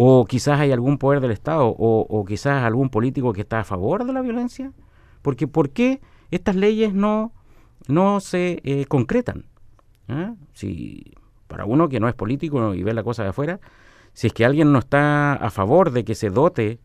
o 0.00 0.26
quizás 0.26 0.60
hay 0.60 0.70
algún 0.70 0.96
poder 0.96 1.18
del 1.18 1.32
Estado, 1.32 1.74
o, 1.76 2.24
quizás 2.24 2.62
algún 2.62 2.88
político 2.88 3.32
que 3.32 3.40
está 3.40 3.58
a 3.58 3.64
favor 3.64 4.04
de 4.04 4.12
la 4.12 4.20
violencia. 4.20 4.70
Porque 5.22 5.48
¿por 5.48 5.70
qué 5.70 6.00
estas 6.30 6.54
leyes 6.54 6.94
no 6.94 7.32
no 7.88 8.20
se 8.20 8.60
eh, 8.62 8.84
concretan. 8.86 9.46
¿ah? 10.08 10.34
Si 10.52 11.14
para 11.48 11.64
uno 11.64 11.88
que 11.88 11.98
no 11.98 12.08
es 12.08 12.14
político 12.14 12.74
y 12.74 12.84
ve 12.84 12.94
la 12.94 13.02
cosa 13.02 13.24
de 13.24 13.30
afuera, 13.30 13.58
si 14.12 14.28
es 14.28 14.32
que 14.32 14.44
alguien 14.44 14.70
no 14.72 14.78
está 14.78 15.32
a 15.32 15.50
favor 15.50 15.90
de 15.90 16.04
que 16.04 16.14
se 16.14 16.30
dote 16.30 16.78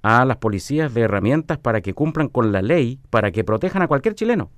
a 0.00 0.24
las 0.24 0.38
policías 0.38 0.94
de 0.94 1.02
herramientas 1.02 1.58
para 1.58 1.82
que 1.82 1.92
cumplan 1.92 2.28
con 2.28 2.50
la 2.50 2.62
ley, 2.62 2.98
para 3.10 3.30
que 3.30 3.44
protejan 3.44 3.82
a 3.82 3.88
cualquier 3.88 4.14
chileno. 4.14 4.50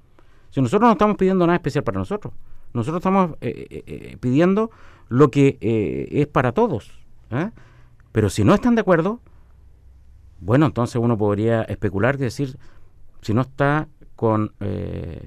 Si 0.50 0.60
nosotros 0.60 0.86
no 0.86 0.92
estamos 0.92 1.16
pidiendo 1.16 1.44
nada 1.44 1.56
especial 1.56 1.82
para 1.82 1.98
nosotros, 1.98 2.34
nosotros 2.72 3.00
estamos 3.00 3.32
eh, 3.40 3.82
eh, 3.84 4.16
pidiendo 4.20 4.70
lo 5.08 5.28
que 5.28 5.58
es 6.08 6.28
para 6.28 6.52
todos. 6.52 7.04
Pero 8.16 8.30
si 8.30 8.44
no 8.44 8.54
están 8.54 8.74
de 8.74 8.80
acuerdo, 8.80 9.20
bueno, 10.40 10.64
entonces 10.64 10.96
uno 10.96 11.18
podría 11.18 11.60
especular 11.64 12.14
y 12.14 12.20
decir, 12.20 12.56
si 13.20 13.34
no 13.34 13.42
está 13.42 13.88
con, 14.14 14.54
eh, 14.60 15.20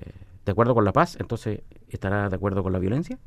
de 0.43 0.51
acuerdo 0.51 0.73
con 0.73 0.85
la 0.85 0.91
paz, 0.91 1.15
entonces 1.19 1.61
estará 1.89 2.29
de 2.29 2.35
acuerdo 2.35 2.63
con 2.63 2.73
la 2.73 2.79
violencia. 2.79 3.19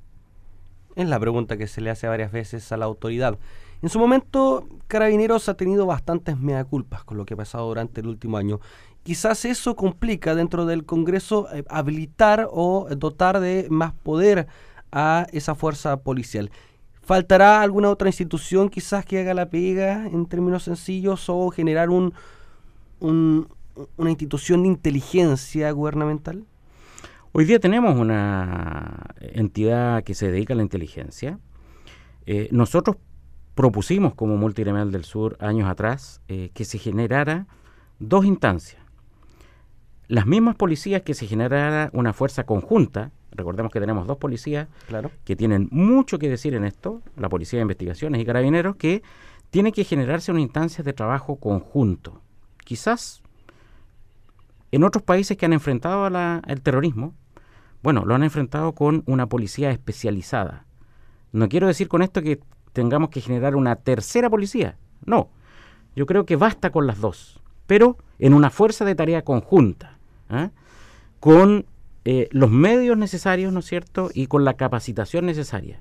Es 0.97 1.09
la 1.09 1.21
pregunta 1.21 1.57
que 1.59 1.69
se 1.69 1.81
le 1.81 1.91
hace 1.91 2.09
varias 2.09 2.33
veces 2.33 2.73
a 2.73 2.77
la 2.77 2.87
autoridad. 2.87 3.39
En 3.83 3.89
su 3.89 4.01
momento, 4.01 4.67
Carabineros 4.89 5.49
ha 5.49 5.55
tenido 5.55 5.87
bastantes 5.87 6.37
mea 6.37 6.65
culpas 6.65 7.05
con 7.05 7.17
lo 7.17 7.25
que 7.25 7.35
ha 7.35 7.37
pasado 7.37 7.69
durante 7.69 8.01
el 8.01 8.09
último 8.09 8.39
año. 8.39 8.59
Quizás 9.05 9.45
eso 9.45 9.77
complica 9.77 10.35
dentro 10.35 10.67
del 10.67 10.85
Congreso 10.85 11.47
eh, 11.55 11.63
habilitar 11.69 12.49
o 12.51 12.89
dotar 12.97 13.39
de 13.39 13.69
más 13.71 13.93
poder 13.93 14.49
a 14.91 15.29
esa 15.31 15.55
fuerza 15.55 15.99
policial. 15.99 16.51
¿Faltará 17.13 17.61
alguna 17.61 17.91
otra 17.91 18.09
institución 18.09 18.71
quizás 18.71 19.05
que 19.05 19.21
haga 19.21 19.35
la 19.35 19.51
pega 19.51 20.07
en 20.07 20.25
términos 20.25 20.63
sencillos 20.63 21.29
o 21.29 21.51
generar 21.51 21.91
un, 21.91 22.15
una 23.01 24.11
institución 24.11 24.63
de 24.63 24.69
inteligencia 24.69 25.71
gubernamental? 25.73 26.47
Hoy 27.33 27.45
día 27.45 27.61
tenemos 27.61 27.99
una 27.99 29.15
entidad 29.21 30.05
que 30.05 30.15
se 30.15 30.31
dedica 30.31 30.55
a 30.55 30.57
la 30.57 30.63
inteligencia. 30.63 31.39
Eh, 32.25 32.49
nosotros 32.51 32.97
propusimos 33.55 34.15
como 34.15 34.39
Multigremial 34.39 34.91
del 34.91 35.05
Sur 35.05 35.37
años 35.39 35.69
atrás 35.69 36.23
eh, 36.29 36.49
que 36.55 36.65
se 36.65 36.79
generara 36.79 37.47
dos 37.99 38.25
instancias. 38.25 38.81
Las 40.09 40.25
mismas 40.25 40.57
policías 40.57 41.03
que 41.03 41.13
se 41.13 41.27
generara 41.27 41.91
una 41.93 42.15
fuerza 42.15 42.45
conjunta 42.45 43.13
Recordemos 43.35 43.73
que 43.73 43.81
tenemos 43.81 44.07
dos 44.07 44.19
policías 44.19 44.69
que 45.25 45.37
tienen 45.37 45.69
mucho 45.71 46.19
que 46.19 46.29
decir 46.29 46.55
en 46.55 46.65
esto, 46.65 47.03
la 47.17 47.29
Policía 47.29 47.59
de 47.59 47.63
Investigaciones 47.63 48.21
y 48.21 48.25
Carabineros, 48.25 48.77
que 48.77 49.03
tiene 49.51 49.73
que 49.73 49.85
generarse 49.85 50.31
una 50.31 50.41
instancia 50.41 50.85
de 50.85 50.93
trabajo 50.93 51.37
conjunto. 51.37 52.21
Quizás 52.65 53.23
en 54.71 54.85
otros 54.85 55.03
países 55.03 55.37
que 55.37 55.47
han 55.47 55.53
enfrentado 55.53 56.05
al 56.05 56.63
terrorismo, 56.63 57.15
bueno, 57.83 58.05
lo 58.05 58.15
han 58.15 58.23
enfrentado 58.23 58.73
con 58.73 59.03
una 59.07 59.27
policía 59.27 59.71
especializada. 59.71 60.65
No 61.33 61.49
quiero 61.49 61.67
decir 61.67 61.89
con 61.89 62.03
esto 62.03 62.23
que 62.23 62.41
tengamos 62.73 63.11
que 63.11 63.21
generar 63.21 63.57
una 63.57 63.77
tercera 63.77 64.31
policía, 64.31 64.77
no. 65.05 65.29
Yo 65.95 66.07
creo 66.07 66.25
que 66.25 66.37
basta 66.37 66.71
con 66.71 66.87
las 66.87 67.01
dos, 67.01 67.41
pero 67.67 67.99
en 68.19 68.35
una 68.35 68.51
fuerza 68.51 68.85
de 68.85 68.95
tarea 68.95 69.23
conjunta, 69.23 69.99
¿eh? 70.31 70.51
con 71.21 71.67
eh, 72.05 72.29
los 72.33 72.51
medios 72.51 72.97
necesarios, 72.97 73.53
¿no 73.53 73.61
es 73.61 73.67
cierto?, 73.67 74.11
y 74.13 74.27
con 74.27 74.45
la 74.45 74.55
capacitación 74.55 75.27
necesaria. 75.27 75.81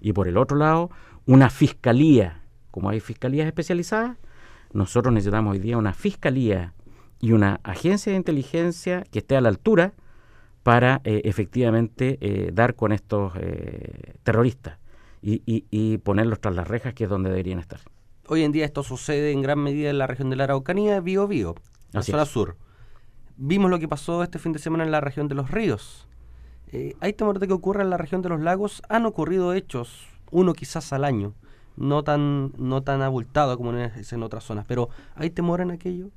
Y 0.00 0.12
por 0.12 0.28
el 0.28 0.36
otro 0.36 0.56
lado, 0.56 0.90
una 1.26 1.48
fiscalía, 1.48 2.42
como 2.70 2.90
hay 2.90 3.00
fiscalías 3.00 3.46
especializadas, 3.46 4.18
nosotros 4.72 5.14
necesitamos 5.14 5.52
hoy 5.52 5.58
día 5.58 5.78
una 5.78 5.94
fiscalía 5.94 6.74
y 7.20 7.32
una 7.32 7.60
agencia 7.62 8.12
de 8.12 8.18
inteligencia 8.18 9.04
que 9.10 9.20
esté 9.20 9.36
a 9.36 9.40
la 9.40 9.48
altura 9.48 9.92
para 10.62 11.00
eh, 11.04 11.22
efectivamente 11.24 12.18
eh, 12.20 12.50
dar 12.52 12.74
con 12.74 12.92
estos 12.92 13.32
terroristas 14.22 14.78
y, 15.22 15.42
y, 15.46 15.98
ponerlos 15.98 16.40
tras 16.40 16.54
las 16.54 16.66
rejas, 16.66 16.94
que 16.94 17.04
es 17.04 17.10
donde 17.10 17.30
deberían 17.30 17.60
estar. 17.60 17.80
Hoy 18.26 18.42
en 18.42 18.50
día 18.50 18.64
esto 18.64 18.82
sucede 18.82 19.30
en 19.30 19.40
gran 19.40 19.60
medida 19.60 19.90
en 19.90 19.98
la 19.98 20.06
región 20.06 20.30
de 20.30 20.36
la 20.36 20.44
Araucanía, 20.44 21.00
Bio 21.00 21.28
Bio, 21.28 21.54
la 21.92 22.02
zona 22.02 22.24
sur. 22.24 22.56
Vimos 23.36 23.70
lo 23.70 23.78
que 23.78 23.88
pasó 23.88 24.22
este 24.22 24.38
fin 24.38 24.52
de 24.52 24.58
semana 24.58 24.84
en 24.84 24.90
la 24.90 25.00
región 25.00 25.28
de 25.28 25.34
los 25.34 25.50
ríos. 25.50 26.06
Eh, 26.72 26.94
¿Hay 27.00 27.12
temor 27.12 27.38
de 27.38 27.46
que 27.46 27.52
ocurra 27.52 27.82
en 27.82 27.90
la 27.90 27.98
región 27.98 28.22
de 28.22 28.28
los 28.28 28.40
lagos? 28.40 28.82
Han 28.88 29.06
ocurrido 29.06 29.52
hechos, 29.52 30.06
uno 30.30 30.54
quizás 30.54 30.92
al 30.92 31.04
año, 31.04 31.34
no 31.76 32.02
tan, 32.02 32.52
no 32.56 32.82
tan 32.82 33.02
abultado 33.02 33.56
como 33.56 33.76
en, 33.76 33.92
en 34.10 34.22
otras 34.22 34.44
zonas, 34.44 34.64
pero 34.66 34.88
¿hay 35.14 35.30
temor 35.30 35.60
en 35.60 35.70
aquello? 35.70 36.08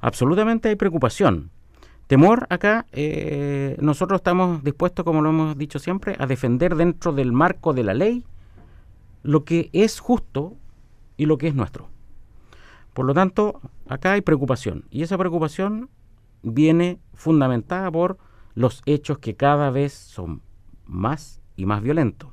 Absolutamente 0.00 0.68
hay 0.68 0.76
preocupación. 0.76 1.50
Temor 2.06 2.46
acá, 2.50 2.84
eh, 2.92 3.78
nosotros 3.80 4.18
estamos 4.18 4.62
dispuestos, 4.62 5.04
como 5.04 5.22
lo 5.22 5.30
hemos 5.30 5.56
dicho 5.56 5.78
siempre, 5.78 6.16
a 6.18 6.26
defender 6.26 6.74
dentro 6.74 7.12
del 7.12 7.32
marco 7.32 7.72
de 7.72 7.82
la 7.82 7.94
ley 7.94 8.24
lo 9.22 9.44
que 9.44 9.70
es 9.72 10.00
justo 10.00 10.54
y 11.16 11.24
lo 11.24 11.38
que 11.38 11.48
es 11.48 11.54
nuestro. 11.54 11.88
Por 12.92 13.06
lo 13.06 13.14
tanto, 13.14 13.60
acá 13.88 14.12
hay 14.12 14.20
preocupación. 14.20 14.84
Y 14.90 15.02
esa 15.02 15.16
preocupación 15.16 15.88
viene 16.44 17.00
fundamentada 17.14 17.90
por 17.90 18.18
los 18.54 18.82
hechos 18.86 19.18
que 19.18 19.34
cada 19.34 19.70
vez 19.70 19.92
son 19.92 20.42
más 20.86 21.40
y 21.56 21.66
más 21.66 21.82
violentos. 21.82 22.30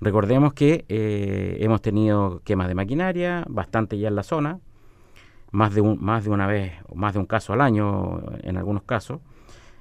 Recordemos 0.00 0.54
que 0.54 0.84
eh, 0.88 1.56
hemos 1.60 1.82
tenido 1.82 2.40
quemas 2.44 2.68
de 2.68 2.74
maquinaria, 2.74 3.44
bastante 3.48 3.98
ya 3.98 4.08
en 4.08 4.14
la 4.14 4.22
zona, 4.22 4.60
más 5.50 5.74
de, 5.74 5.82
más 5.82 6.24
de 6.24 6.30
una 6.30 6.46
vez, 6.46 6.72
más 6.94 7.14
de 7.14 7.18
un 7.18 7.26
caso 7.26 7.52
al 7.52 7.60
año 7.60 8.22
en 8.42 8.56
algunos 8.56 8.84
casos. 8.84 9.20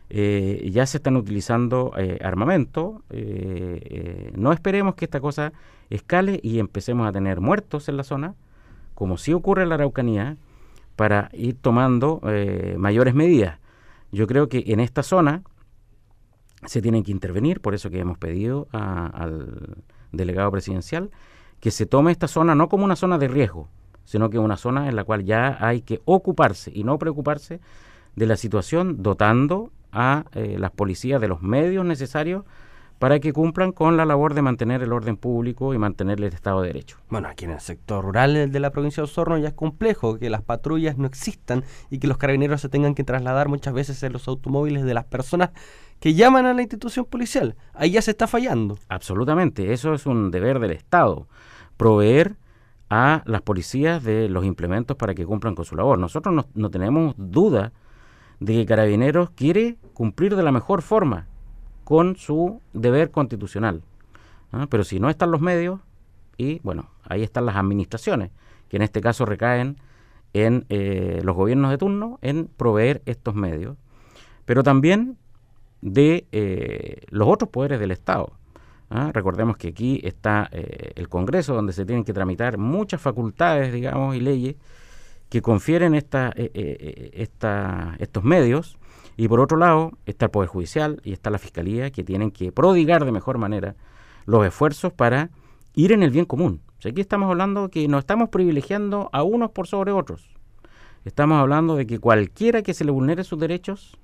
Eh, 0.10 0.70
ya 0.72 0.86
se 0.86 0.98
están 0.98 1.18
utilizando 1.18 1.92
eh, 1.98 2.18
armamento. 2.24 3.04
no 4.36 4.54
esperemos 4.54 4.96
que 4.96 5.06
esta 5.06 5.20
cosa 5.20 5.54
escale 5.90 6.40
y 6.42 6.60
empecemos 6.60 7.08
a 7.08 7.12
tener 7.12 7.40
muertos 7.40 7.88
en 7.90 7.98
la 7.98 8.04
zona, 8.04 8.36
como 8.96 9.18
sí 9.18 9.34
ocurre 9.34 9.64
en 9.64 9.70
la 9.70 9.76
Araucanía, 9.76 10.38
para 10.98 11.30
ir 11.32 11.56
tomando 11.62 12.20
eh, 12.26 12.76
mayores 12.78 13.16
medidas. 13.16 13.60
Yo 14.12 14.28
creo 14.28 14.50
que 14.50 14.66
en 14.68 14.82
esta 14.82 15.04
zona 15.04 15.44
se 16.66 16.82
tienen 16.82 17.04
que 17.04 17.12
intervenir, 17.12 17.62
por 17.62 17.74
eso 17.74 17.90
que 17.90 18.00
hemos 18.00 18.18
pedido 18.18 18.68
al 18.74 19.78
delegado 20.12 20.52
presidencial 20.52 21.12
que 21.60 21.72
se 21.72 21.86
tome 21.86 22.12
esta 22.12 22.28
zona 22.28 22.56
no 22.56 22.68
como 22.68 22.86
una 22.86 22.96
zona 22.96 23.18
de 23.18 23.28
riesgo, 23.28 23.68
sino 24.04 24.30
que 24.30 24.40
una 24.40 24.58
zona 24.58 24.90
en 24.90 24.96
la 24.96 25.04
cual 25.04 25.24
ya 25.24 25.58
hay 25.60 25.82
que 25.82 26.02
ocuparse 26.06 26.72
y 26.74 26.84
no 26.84 27.00
preocuparse 27.00 27.60
de 28.16 28.26
la 28.26 28.36
situación, 28.36 29.04
dotando 29.04 29.72
a 29.92 30.26
eh, 30.34 30.58
las 30.60 30.72
policías 30.72 31.22
de 31.22 31.28
los 31.28 31.42
medios 31.42 31.86
necesarios 31.86 32.44
para 33.00 33.20
que 33.20 33.34
cumplan 33.34 33.72
con 33.72 33.98
la 33.98 34.06
labor 34.06 34.34
de 34.34 34.42
mantener 34.42 34.82
el 34.82 34.92
orden 34.92 35.18
público 35.18 35.74
y 35.74 35.78
mantener 35.78 36.20
el 36.20 36.34
Estado 36.34 36.62
de 36.62 36.68
Derecho. 36.68 36.98
Bueno, 37.10 37.28
aquí 37.28 37.46
en 37.46 37.52
el 37.52 37.60
sector 37.60 38.04
rural 38.04 38.52
de 38.52 38.60
la 38.60 38.72
provincia 38.72 39.02
de 39.02 39.06
Osorno 39.06 39.38
ya 39.38 39.50
es 39.50 39.54
complejo 39.54 40.18
que 40.18 40.30
las 40.30 40.42
patrullas 40.42 40.98
no 40.98 41.06
existan 41.06 41.64
y 41.90 42.00
que 42.00 42.08
los 42.08 42.18
carabineros 42.18 42.62
se 42.62 42.70
tengan 42.70 42.96
que 42.96 43.04
trasladar 43.04 43.50
muchas 43.50 43.74
veces 43.74 44.02
en 44.04 44.14
los 44.14 44.28
automóviles 44.28 44.84
de 44.84 44.94
las 44.94 45.06
personas 45.06 45.52
que 46.00 46.14
llaman 46.14 46.46
a 46.46 46.54
la 46.54 46.62
institución 46.62 47.06
policial. 47.06 47.56
Ahí 47.74 47.92
ya 47.92 48.02
se 48.02 48.12
está 48.12 48.28
fallando. 48.28 48.78
Absolutamente, 48.90 49.74
eso 49.74 49.94
es 49.94 50.06
un 50.06 50.32
deber 50.32 50.60
del 50.60 50.72
Estado, 50.72 51.28
proveer 51.78 52.36
a 52.90 53.22
las 53.26 53.42
policías 53.42 54.04
de 54.04 54.30
los 54.30 54.46
implementos 54.46 54.96
para 54.98 55.14
que 55.14 55.26
cumplan 55.26 55.56
con 55.56 55.66
su 55.66 55.76
labor. 55.76 56.00
Nosotros 56.00 56.34
no, 56.34 56.46
no 56.54 56.70
tenemos 56.70 57.14
duda 57.18 57.74
de 58.40 58.54
que 58.54 58.66
Carabineros 58.66 59.32
quiere 59.32 59.78
cumplir 59.94 60.36
de 60.36 60.44
la 60.44 60.52
mejor 60.52 60.82
forma 60.82 61.28
con 61.88 62.18
su 62.18 62.60
deber 62.74 63.12
constitucional. 63.12 63.82
Pero 64.70 64.84
si 64.84 65.00
no 65.00 65.10
están 65.10 65.32
los 65.32 65.40
medios, 65.40 65.80
y 66.36 66.60
bueno, 66.60 66.90
ahí 67.06 67.24
están 67.24 67.46
las 67.46 67.56
administraciones, 67.56 68.32
que 68.68 68.76
en 68.76 68.84
este 68.84 69.00
caso 69.00 69.26
recaen 69.26 69.78
en 70.34 70.66
eh, 70.68 71.22
los 71.24 71.34
gobiernos 71.34 71.72
de 71.72 71.78
turno, 71.78 72.20
en 72.22 72.48
proveer 72.48 73.02
estos 73.06 73.36
medios, 73.36 73.78
pero 74.44 74.64
también 74.64 75.18
de 75.82 76.28
eh, 76.34 77.06
los 77.08 77.30
otros 77.30 77.52
poderes 77.52 77.80
del 77.80 77.92
Estado. 77.92 78.34
Recordemos 79.14 79.56
que 79.56 79.70
aquí 79.70 80.02
está 80.04 80.50
eh, 80.52 80.92
el 80.96 81.08
Congreso, 81.08 81.56
donde 81.56 81.72
se 81.72 81.86
tienen 81.86 82.04
que 82.04 82.12
tramitar 82.12 82.58
muchas 82.58 83.00
facultades, 83.00 83.72
digamos, 83.72 84.14
y 84.14 84.20
leyes 84.20 84.58
que 85.30 85.42
confieren 85.42 85.96
esta, 85.96 86.34
esta, 86.36 87.96
estos 87.98 88.26
medios 88.26 88.78
y 89.18 89.28
por 89.28 89.40
otro 89.40 89.58
lado 89.58 89.92
está 90.06 90.26
el 90.26 90.32
Poder 90.32 90.48
Judicial 90.48 91.02
y 91.04 91.12
está 91.12 91.32
la 91.32 91.40
Fiscalía 91.40 91.90
que 91.90 92.04
tienen 92.04 92.30
que 92.32 92.52
prodigar 92.52 93.04
de 93.04 93.12
mejor 93.12 93.40
manera 93.40 93.76
los 94.26 94.46
esfuerzos 94.46 94.94
para 94.94 95.32
ir 95.74 95.92
en 95.92 96.04
el 96.04 96.12
bien 96.12 96.26
común. 96.26 96.62
aquí 96.86 97.02
estamos 97.02 97.30
hablando 97.30 97.70
que 97.70 97.88
no 97.88 97.98
estamos 97.98 98.30
privilegiando 98.30 99.10
a 99.12 99.24
unos 99.24 99.52
por 99.52 99.68
sobre 99.68 99.92
otros. 99.92 100.30
Estamos 101.04 101.40
hablando 101.40 101.76
de 101.76 101.88
que 101.88 102.00
cualquiera 102.00 102.62
que 102.62 102.74
se 102.74 102.86
le 102.86 102.92
vulnere 102.92 103.24
sus 103.24 103.40
derechos 103.40 103.98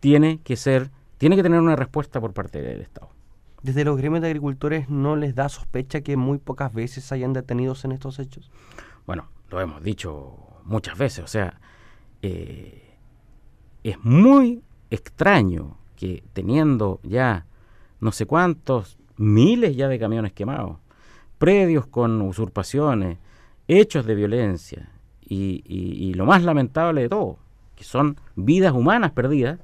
tiene 0.00 0.40
que 0.42 0.56
ser, 0.56 0.90
tiene 1.18 1.36
que 1.36 1.42
tener 1.42 1.60
una 1.60 1.76
respuesta 1.76 2.20
por 2.20 2.32
parte 2.32 2.60
del 2.60 2.80
Estado. 2.80 3.10
¿Desde 3.62 3.84
los 3.84 3.96
gremios 3.96 4.22
de 4.22 4.28
agricultores 4.28 4.88
no 4.88 5.14
les 5.14 5.34
da 5.34 5.48
sospecha 5.48 6.00
que 6.00 6.16
muy 6.16 6.38
pocas 6.38 6.72
veces 6.72 7.12
hayan 7.12 7.32
detenidos 7.32 7.84
en 7.84 7.92
estos 7.92 8.18
hechos? 8.18 8.50
Bueno, 9.06 9.28
lo 9.50 9.60
hemos 9.60 9.82
dicho 9.82 10.36
muchas 10.64 10.96
veces, 10.96 11.24
o 11.24 11.28
sea, 11.28 11.60
eh, 12.22 12.87
es 13.90 14.04
muy 14.04 14.62
extraño 14.90 15.76
que 15.96 16.22
teniendo 16.32 17.00
ya 17.02 17.46
no 18.00 18.12
sé 18.12 18.26
cuántos 18.26 18.96
miles 19.16 19.76
ya 19.76 19.88
de 19.88 19.98
camiones 19.98 20.32
quemados, 20.32 20.78
predios 21.38 21.86
con 21.86 22.20
usurpaciones, 22.22 23.18
hechos 23.66 24.06
de 24.06 24.14
violencia 24.14 24.90
y, 25.28 26.14
lo 26.14 26.24
más 26.24 26.42
lamentable 26.42 27.02
de 27.02 27.08
todo, 27.08 27.38
que 27.76 27.84
son 27.84 28.16
vidas 28.34 28.72
humanas 28.72 29.12
perdidas, 29.12 29.58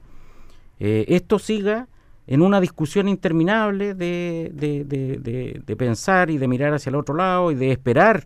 eh, 0.78 1.06
esto 1.08 1.38
siga 1.38 1.88
en 2.26 2.42
una 2.42 2.60
discusión 2.60 3.08
interminable 3.08 3.94
de, 3.94 4.50
de, 4.54 5.76
pensar 5.76 6.30
y 6.30 6.38
de 6.38 6.48
mirar 6.48 6.74
hacia 6.74 6.90
el 6.90 6.96
otro 6.96 7.14
lado 7.14 7.50
y 7.50 7.54
de 7.54 7.72
esperar 7.72 8.24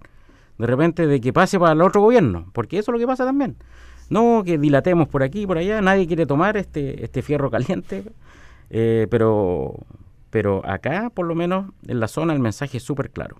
de 0.58 0.66
repente 0.66 1.06
de 1.06 1.20
que 1.20 1.32
pase 1.32 1.58
para 1.58 1.72
el 1.72 1.80
otro 1.80 2.00
gobierno, 2.00 2.50
porque 2.52 2.78
eso 2.78 2.90
es 2.90 2.94
lo 2.94 2.98
que 2.98 3.06
pasa 3.06 3.24
también. 3.24 3.56
No 4.08 4.42
que 4.44 4.58
dilatemos 4.58 5.08
por 5.08 5.22
aquí 5.22 5.46
por 5.46 5.58
allá, 5.58 5.80
nadie 5.82 6.06
quiere 6.06 6.26
tomar 6.26 6.56
este, 6.56 7.04
este 7.04 7.22
fierro 7.22 7.50
caliente, 7.50 8.04
eh, 8.70 9.06
pero, 9.10 9.74
pero 10.30 10.62
acá, 10.66 11.10
por 11.10 11.26
lo 11.26 11.34
menos 11.34 11.66
en 11.86 12.00
la 12.00 12.08
zona, 12.08 12.32
el 12.32 12.40
mensaje 12.40 12.78
es 12.78 12.82
súper 12.82 13.10
claro. 13.10 13.36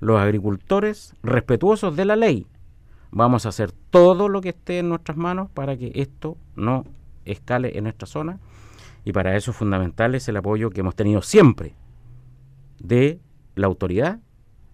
Los 0.00 0.20
agricultores 0.20 1.14
respetuosos 1.22 1.96
de 1.96 2.04
la 2.04 2.16
ley, 2.16 2.46
vamos 3.10 3.46
a 3.46 3.50
hacer 3.50 3.72
todo 3.90 4.28
lo 4.28 4.40
que 4.40 4.50
esté 4.50 4.80
en 4.80 4.88
nuestras 4.88 5.16
manos 5.16 5.48
para 5.50 5.76
que 5.76 5.92
esto 5.94 6.36
no 6.56 6.84
escale 7.24 7.76
en 7.78 7.84
nuestra 7.84 8.06
zona. 8.06 8.40
Y 9.04 9.12
para 9.12 9.36
eso 9.36 9.50
es 9.50 9.56
fundamental 9.56 10.14
es 10.14 10.28
el 10.28 10.36
apoyo 10.36 10.70
que 10.70 10.80
hemos 10.80 10.94
tenido 10.94 11.22
siempre 11.22 11.74
de 12.78 13.20
la 13.54 13.66
autoridad, 13.66 14.20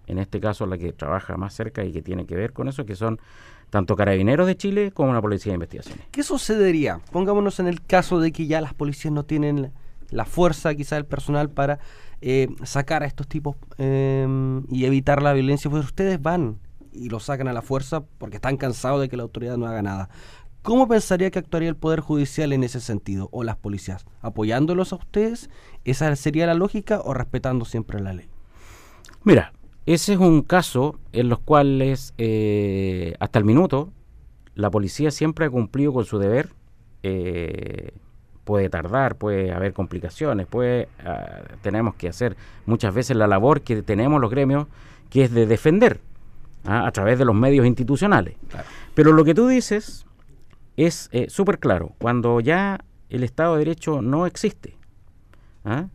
en 0.07 0.18
este 0.18 0.40
caso 0.40 0.66
la 0.66 0.78
que 0.78 0.92
trabaja 0.92 1.37
más 1.37 1.54
cerca 1.54 1.85
y 1.85 1.92
que 1.92 2.02
tiene 2.02 2.26
que 2.26 2.37
ver 2.37 2.52
con 2.52 2.68
eso, 2.68 2.87
que 2.87 2.95
son 2.95 3.21
tanto 3.70 3.96
carabineros 3.96 4.46
de 4.46 4.56
Chile 4.56 4.90
como 4.92 5.12
la 5.12 5.20
Policía 5.20 5.52
de 5.52 5.54
Investigaciones. 5.54 6.06
¿Qué 6.10 6.22
sucedería? 6.22 7.00
Pongámonos 7.12 7.60
en 7.60 7.66
el 7.66 7.82
caso 7.82 8.20
de 8.20 8.32
que 8.32 8.46
ya 8.46 8.60
las 8.60 8.75
policías 8.75 9.12
no 9.12 9.25
tienen 9.25 9.72
la 10.10 10.25
fuerza, 10.25 10.75
quizá 10.75 10.96
el 10.96 11.06
personal 11.06 11.50
para 11.50 11.78
eh, 12.20 12.48
sacar 12.64 13.02
a 13.02 13.06
estos 13.06 13.28
tipos 13.28 13.56
em, 13.76 14.64
y 14.70 14.87
evitar 14.87 15.22
la 15.22 15.32
violencia, 15.32 15.70
pues 15.70 15.84
ustedes 15.84 16.20
van 16.20 16.58
y 16.92 17.10
lo 17.10 17.20
sacan 17.20 17.48
a 17.48 17.52
la 17.52 17.62
fuerza 17.62 18.02
porque 18.18 18.37
están 18.37 18.56
cansados 18.56 19.00
de 19.00 19.08
que 19.08 19.16
la 19.16 19.22
autoridad 19.22 19.56
no 19.56 19.66
haga 19.66 19.82
nada. 19.82 20.08
¿Cómo 20.62 20.88
pensaría 20.88 21.30
que 21.30 21.38
actuaría 21.38 21.68
el 21.68 21.76
Poder 21.76 22.00
Judicial 22.00 22.52
en 22.52 22.64
ese 22.64 22.80
sentido 22.80 23.28
o 23.32 23.44
las 23.44 23.56
policías? 23.56 24.04
¿Apoyándolos 24.20 24.92
a 24.92 24.96
ustedes? 24.96 25.50
¿Esa 25.84 26.14
sería 26.16 26.46
la 26.46 26.54
lógica 26.54 27.00
o 27.02 27.14
respetando 27.14 27.64
siempre 27.64 28.00
la 28.00 28.12
ley? 28.12 28.28
Mira, 29.25 29.52
ese 29.95 30.12
es 30.12 30.18
un 30.18 30.42
caso 30.42 31.00
en 31.12 31.30
los 31.30 31.38
cuales 31.38 32.12
eh, 32.18 33.14
hasta 33.21 33.38
el 33.38 33.47
minuto 33.47 33.90
la 34.54 34.71
policía 34.71 35.11
siempre 35.11 35.47
ha 35.47 35.50
cumplido 35.50 35.95
con 35.95 36.04
su 36.04 36.18
deber. 36.18 36.50
Eh, 37.02 37.92
puede 38.45 38.68
tardar, 38.68 39.16
puede 39.16 39.50
haber 39.50 39.73
complicaciones, 39.73 40.47
puede 40.47 40.90
ah, 41.07 41.40
tenemos 41.62 41.95
que 41.95 42.07
hacer 42.07 42.37
muchas 42.66 42.92
veces 42.92 43.16
la 43.16 43.26
labor 43.26 43.62
que 43.62 43.83
tenemos 43.83 44.21
los 44.21 44.30
gremios, 44.30 44.66
que 45.09 45.25
es 45.25 45.33
de 45.33 45.47
defender 45.47 46.02
¿ah? 46.66 46.87
a 46.87 46.92
través 46.92 47.18
de 47.18 47.25
los 47.25 47.35
medios 47.35 47.64
institucionales. 47.64 48.37
Pero 48.95 49.12
lo 49.12 49.25
que 49.25 49.33
tú 49.33 49.49
dices 49.49 50.04
es 50.76 51.09
eh, 51.12 51.30
súper 51.30 51.61
claro. 51.61 51.92
Cuando 51.97 52.40
ya 52.40 52.85
el 53.09 53.25
Estado 53.25 53.54
de 53.54 53.61
Derecho 53.61 54.02
no 54.02 54.26
existe, 54.26 54.76
¿ah? 55.64 55.87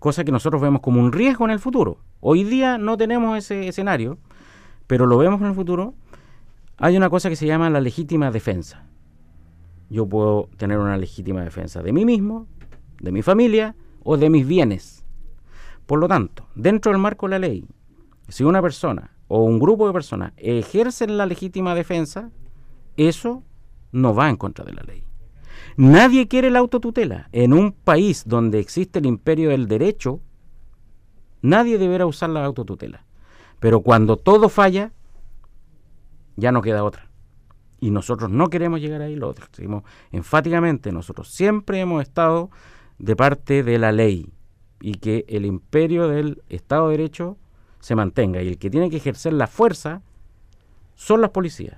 cosa 0.00 0.24
que 0.24 0.32
nosotros 0.32 0.60
vemos 0.60 0.80
como 0.80 0.98
un 0.98 1.12
riesgo 1.12 1.44
en 1.44 1.52
el 1.52 1.60
futuro. 1.60 2.00
Hoy 2.20 2.44
día 2.44 2.78
no 2.78 2.96
tenemos 2.96 3.36
ese 3.36 3.68
escenario, 3.68 4.18
pero 4.86 5.06
lo 5.06 5.18
vemos 5.18 5.40
en 5.40 5.48
el 5.48 5.54
futuro. 5.54 5.94
Hay 6.78 6.96
una 6.96 7.10
cosa 7.10 7.28
que 7.28 7.36
se 7.36 7.46
llama 7.46 7.70
la 7.70 7.80
legítima 7.80 8.30
defensa. 8.30 8.86
Yo 9.88 10.06
puedo 10.06 10.48
tener 10.56 10.78
una 10.78 10.96
legítima 10.96 11.42
defensa 11.42 11.82
de 11.82 11.92
mí 11.92 12.04
mismo, 12.04 12.46
de 13.00 13.12
mi 13.12 13.22
familia 13.22 13.76
o 14.02 14.16
de 14.16 14.30
mis 14.30 14.46
bienes. 14.46 15.04
Por 15.86 16.00
lo 16.00 16.08
tanto, 16.08 16.48
dentro 16.54 16.90
del 16.90 17.00
marco 17.00 17.26
de 17.26 17.30
la 17.30 17.38
ley, 17.38 17.64
si 18.28 18.44
una 18.44 18.60
persona 18.60 19.12
o 19.28 19.44
un 19.44 19.58
grupo 19.58 19.86
de 19.86 19.92
personas 19.92 20.32
ejercen 20.36 21.16
la 21.16 21.26
legítima 21.26 21.74
defensa, 21.74 22.30
eso 22.96 23.42
no 23.92 24.14
va 24.14 24.28
en 24.28 24.36
contra 24.36 24.64
de 24.64 24.72
la 24.72 24.82
ley. 24.82 25.04
Nadie 25.76 26.26
quiere 26.26 26.50
la 26.50 26.60
autotutela. 26.60 27.28
En 27.32 27.52
un 27.52 27.72
país 27.72 28.24
donde 28.26 28.58
existe 28.58 28.98
el 28.98 29.06
imperio 29.06 29.50
del 29.50 29.68
derecho, 29.68 30.20
nadie 31.46 31.78
deberá 31.78 32.06
usar 32.06 32.30
la 32.30 32.44
autotutela. 32.44 33.04
Pero 33.60 33.80
cuando 33.80 34.16
todo 34.16 34.48
falla, 34.48 34.92
ya 36.36 36.52
no 36.52 36.62
queda 36.62 36.84
otra. 36.84 37.08
Y 37.80 37.90
nosotros 37.90 38.30
no 38.30 38.48
queremos 38.48 38.80
llegar 38.80 39.02
ahí, 39.02 39.16
lo 39.16 39.32
decimos 39.32 39.84
enfáticamente, 40.12 40.92
nosotros 40.92 41.28
siempre 41.28 41.80
hemos 41.80 42.02
estado 42.02 42.50
de 42.98 43.16
parte 43.16 43.62
de 43.62 43.78
la 43.78 43.92
ley 43.92 44.30
y 44.80 44.94
que 44.94 45.24
el 45.28 45.44
imperio 45.44 46.08
del 46.08 46.42
Estado 46.48 46.88
de 46.88 46.96
Derecho 46.96 47.36
se 47.80 47.94
mantenga. 47.94 48.42
Y 48.42 48.48
el 48.48 48.58
que 48.58 48.70
tiene 48.70 48.90
que 48.90 48.96
ejercer 48.96 49.32
la 49.32 49.46
fuerza 49.46 50.02
son 50.94 51.20
las 51.20 51.30
policías. 51.30 51.76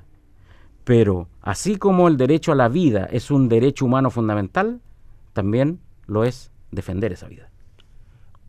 Pero 0.84 1.28
así 1.42 1.76
como 1.76 2.08
el 2.08 2.16
derecho 2.16 2.52
a 2.52 2.54
la 2.54 2.68
vida 2.68 3.04
es 3.10 3.30
un 3.30 3.48
derecho 3.48 3.84
humano 3.84 4.10
fundamental, 4.10 4.80
también 5.32 5.80
lo 6.06 6.24
es 6.24 6.50
defender 6.70 7.12
esa 7.12 7.28
vida. 7.28 7.50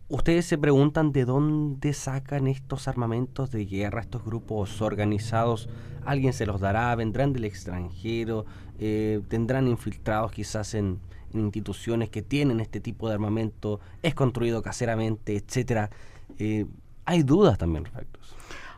Ustedes 0.10 0.46
se 0.46 0.58
preguntan 0.58 1.12
de 1.12 1.24
dónde 1.24 1.94
sacan 1.94 2.48
estos 2.48 2.88
armamentos 2.88 3.52
de 3.52 3.66
guerra, 3.66 4.02
estos 4.02 4.26
grupos 4.26 4.82
organizados. 4.82 5.70
¿Alguien 6.04 6.34
se 6.34 6.48
los 6.48 6.60
dará? 6.60 6.96
¿Vendrán 6.96 7.32
del 7.32 7.46
extranjero? 7.46 8.48
Eh, 8.80 9.22
¿Tendrán 9.28 9.68
infiltrados 9.68 10.32
quizás 10.32 10.74
en, 10.74 11.00
instituciones 11.36 12.10
que 12.10 12.24
tienen 12.24 12.60
este 12.60 12.80
tipo 12.80 13.08
de 13.08 13.14
armamento? 13.14 13.82
¿Es 14.02 14.16
construido 14.16 14.64
caseramente, 14.64 15.36
etcétera? 15.36 15.92
Eh, 16.40 16.66
hay 17.06 17.22
dudas 17.22 17.60
también 17.60 17.86
respecto 17.86 18.20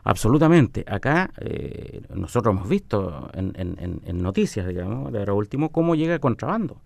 Absolutamente. 0.04 0.84
Acá 0.86 1.30
eh, 1.38 2.02
nosotros 2.14 2.54
hemos 2.54 2.68
visto 2.68 3.30
en, 3.32 4.22
noticias, 4.22 4.66
digamos, 4.66 5.10
de 5.10 5.20
ahora 5.20 5.32
último, 5.32 5.70
cómo 5.70 5.94
llega 5.94 6.12
el 6.12 6.20
contrabando. 6.20 6.76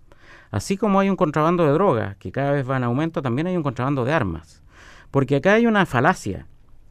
Así 0.51 0.77
como 0.77 1.01
hay 1.01 1.11
un 1.11 1.17
contrabando 1.17 1.65
de 1.67 1.73
drogas, 1.73 2.17
que 2.17 2.33
cada 2.33 2.53
vez 2.53 2.69
va 2.69 2.77
en 2.77 2.85
aumento, 2.85 3.23
también 3.23 3.47
hay 3.47 3.57
un 3.57 3.63
contrabando 3.63 4.05
de 4.05 4.13
armas. 4.13 4.63
Porque 5.11 5.37
acá 5.37 5.55
hay 5.55 5.67
una 5.67 5.87
falacia 5.87 6.47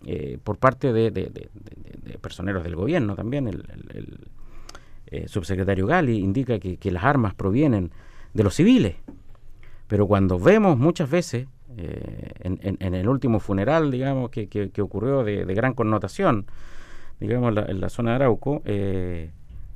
eh, 0.06 0.38
por 0.44 0.58
parte 0.58 0.94
de, 0.94 1.50
personeros 2.22 2.64
del 2.64 2.76
gobierno 2.76 3.16
también. 3.16 3.48
El, 3.48 4.30
eh, 5.08 5.28
subsecretario 5.28 5.86
Gali 5.88 6.18
indica 6.18 6.60
que, 6.60 6.92
las 6.92 7.04
armas 7.04 7.34
provienen 7.34 7.92
de 8.34 8.44
los 8.44 8.56
civiles. 8.56 8.96
Pero 9.88 10.08
cuando 10.08 10.40
vemos 10.40 10.78
muchas 10.78 11.10
veces 11.10 11.48
eh, 11.78 12.32
en, 12.40 12.94
el 12.96 13.08
último 13.08 13.40
funeral, 13.40 13.92
digamos, 13.92 14.30
que, 14.30 14.82
ocurrió 14.82 15.24
de, 15.24 15.46
gran 15.54 15.74
connotación, 15.74 16.46
digamos, 17.20 17.56
en 17.68 17.82
la 17.82 17.90
zona 17.90 18.12
de 18.12 18.16
Arauco, 18.16 18.62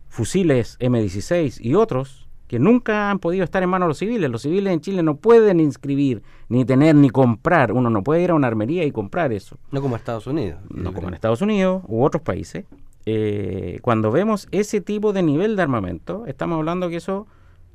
fusiles 0.09 0.77
M16 0.79 1.59
y 1.61 1.75
otros 1.75 2.28
que 2.49 2.57
nunca 2.57 3.11
han 3.11 3.19
podido 3.19 3.43
estar 3.43 3.61
en 3.61 3.69
manos 3.69 3.85
de 3.85 3.89
los 3.89 3.97
civiles. 3.99 4.27
Los 4.31 4.41
civiles 4.41 4.73
en 4.73 4.81
Chile 4.81 5.03
no 5.03 5.17
pueden 5.17 5.59
inscribir, 5.59 6.23
ni 6.47 6.65
tener, 6.65 6.95
ni 6.95 7.11
comprar. 7.11 7.71
Uno 7.71 7.91
no 7.91 8.03
puede 8.03 8.23
ir 8.23 8.31
a 8.31 8.33
una 8.33 8.47
armería 8.47 8.85
y 8.85 8.91
comprar 8.91 9.31
eso. 9.31 9.59
No 9.69 9.83
como 9.83 9.95
Estados 9.95 10.25
Unidos. 10.25 10.59
No 10.73 10.91
como 10.91 11.09
en 11.09 11.13
Estados 11.13 11.43
Unidos 11.43 11.83
u 11.87 12.03
otros 12.03 12.23
países. 12.23 12.65
Eh, 13.05 13.77
cuando 13.83 14.09
vemos 14.09 14.47
ese 14.49 14.81
tipo 14.81 15.13
de 15.13 15.21
nivel 15.21 15.55
de 15.55 15.61
armamento, 15.61 16.25
estamos 16.25 16.57
hablando 16.57 16.89
que 16.89 16.95
eso 16.95 17.27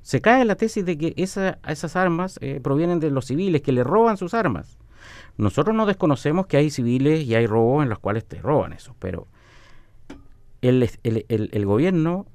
se 0.02 0.20
cae 0.20 0.44
la 0.44 0.56
tesis 0.56 0.84
de 0.84 0.98
que 0.98 1.14
esas 1.16 1.96
armas 1.96 2.40
eh, 2.42 2.58
provienen 2.60 2.98
de 2.98 3.12
los 3.12 3.26
civiles, 3.26 3.62
que 3.62 3.70
le 3.70 3.84
roban 3.84 4.16
sus 4.16 4.34
armas. 4.34 4.76
Nosotros 5.36 5.76
no 5.76 5.86
desconocemos 5.86 6.48
que 6.48 6.56
hay 6.56 6.70
civiles 6.70 7.22
y 7.22 7.36
hay 7.36 7.46
robos 7.46 7.84
en 7.84 7.90
los 7.90 8.00
cuales 8.00 8.24
te 8.24 8.42
roban 8.42 8.72
eso, 8.72 8.96
pero 8.98 9.28
el, 10.62 10.90
el, 11.04 11.64
gobierno 11.64 12.26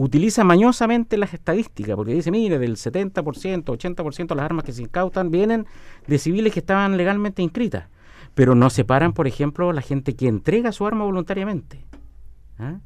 utiliza 0.00 0.44
mañosamente 0.44 1.18
las 1.18 1.34
estadísticas, 1.34 1.94
porque 1.94 2.14
dice, 2.14 2.30
mire, 2.30 2.58
del 2.58 2.76
70%, 2.76 3.22
80% 3.64 4.26
de 4.28 4.34
las 4.34 4.44
armas 4.44 4.64
que 4.64 4.72
se 4.72 4.82
incautan 4.82 5.30
vienen 5.30 5.66
de 6.06 6.18
civiles 6.18 6.52
que 6.54 6.60
estaban 6.60 6.96
legalmente 6.96 7.42
inscritas, 7.42 7.88
pero 8.34 8.54
no 8.54 8.70
separan, 8.70 9.12
por 9.12 9.26
ejemplo, 9.26 9.72
la 9.72 9.82
gente 9.82 10.16
que 10.16 10.26
entrega 10.26 10.72
su 10.72 10.86
arma 10.86 11.04
voluntariamente. 11.04 11.84
¿Ah? 12.58 12.78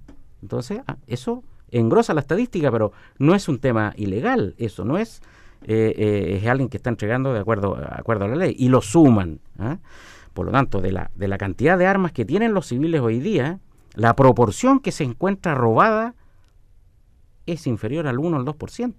Entonces, 0.42 0.80
ah, 0.86 0.96
eso 1.06 1.44
engrosa 1.70 2.14
la 2.14 2.20
estadística, 2.20 2.70
pero 2.70 2.92
no 3.18 3.34
es 3.34 3.48
un 3.48 3.58
tema 3.58 3.92
ilegal, 3.96 4.54
eso 4.58 4.84
no 4.84 4.98
es, 4.98 5.22
eh, 5.62 5.94
eh, 5.96 6.38
es 6.40 6.48
alguien 6.48 6.68
que 6.68 6.78
está 6.78 6.90
entregando 6.90 7.32
de 7.32 7.40
acuerdo, 7.40 7.76
acuerdo 7.90 8.24
a 8.24 8.28
la 8.28 8.36
ley, 8.36 8.56
y 8.58 8.68
lo 8.68 8.80
suman. 8.80 9.40
¿ah? 9.58 9.78
Por 10.32 10.46
lo 10.46 10.52
tanto, 10.52 10.80
de 10.80 10.90
la, 10.90 11.12
de 11.14 11.28
la 11.28 11.38
cantidad 11.38 11.78
de 11.78 11.86
armas 11.86 12.10
que 12.10 12.24
tienen 12.24 12.54
los 12.54 12.66
civiles 12.66 13.00
hoy 13.00 13.20
día, 13.20 13.60
la 13.94 14.16
proporción 14.16 14.80
que 14.80 14.90
se 14.90 15.04
encuentra 15.04 15.54
robada 15.54 16.14
es 17.46 17.66
inferior 17.66 18.06
al 18.06 18.18
1 18.18 18.36
al 18.36 18.44
2%. 18.44 18.94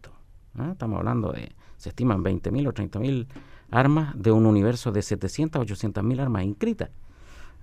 ¿ah? 0.57 0.69
Estamos 0.71 0.99
hablando 0.99 1.31
de, 1.31 1.51
se 1.77 1.89
estiman 1.89 2.23
20.000 2.23 2.67
o 2.67 2.73
30.000 2.73 3.27
armas 3.71 4.13
de 4.17 4.31
un 4.31 4.45
universo 4.45 4.91
de 4.91 5.01
700 5.01 5.61
o 5.61 5.65
800.000 5.65 6.19
armas 6.19 6.43
inscritas. 6.43 6.89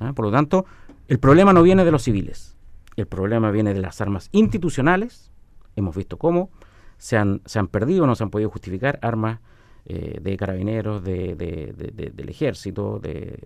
¿ah? 0.00 0.12
Por 0.12 0.26
lo 0.26 0.32
tanto, 0.32 0.66
el 1.08 1.18
problema 1.18 1.52
no 1.52 1.62
viene 1.62 1.84
de 1.84 1.90
los 1.90 2.02
civiles, 2.02 2.56
el 2.96 3.06
problema 3.06 3.50
viene 3.50 3.74
de 3.74 3.80
las 3.80 4.00
armas 4.00 4.28
institucionales. 4.32 5.30
Hemos 5.76 5.96
visto 5.96 6.18
cómo 6.18 6.50
se 6.98 7.16
han, 7.16 7.40
se 7.46 7.58
han 7.58 7.68
perdido, 7.68 8.06
no 8.06 8.14
se 8.14 8.22
han 8.22 8.30
podido 8.30 8.50
justificar 8.50 8.98
armas 9.02 9.40
eh, 9.84 10.20
de 10.22 10.36
carabineros, 10.36 11.02
de, 11.02 11.34
del 11.34 12.28
ejército, 12.28 13.00
de, 13.00 13.40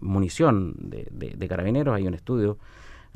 munición 0.00 0.74
de, 0.78 1.48
carabineros. 1.48 1.94
Hay 1.94 2.06
un 2.06 2.12
estudio 2.12 2.58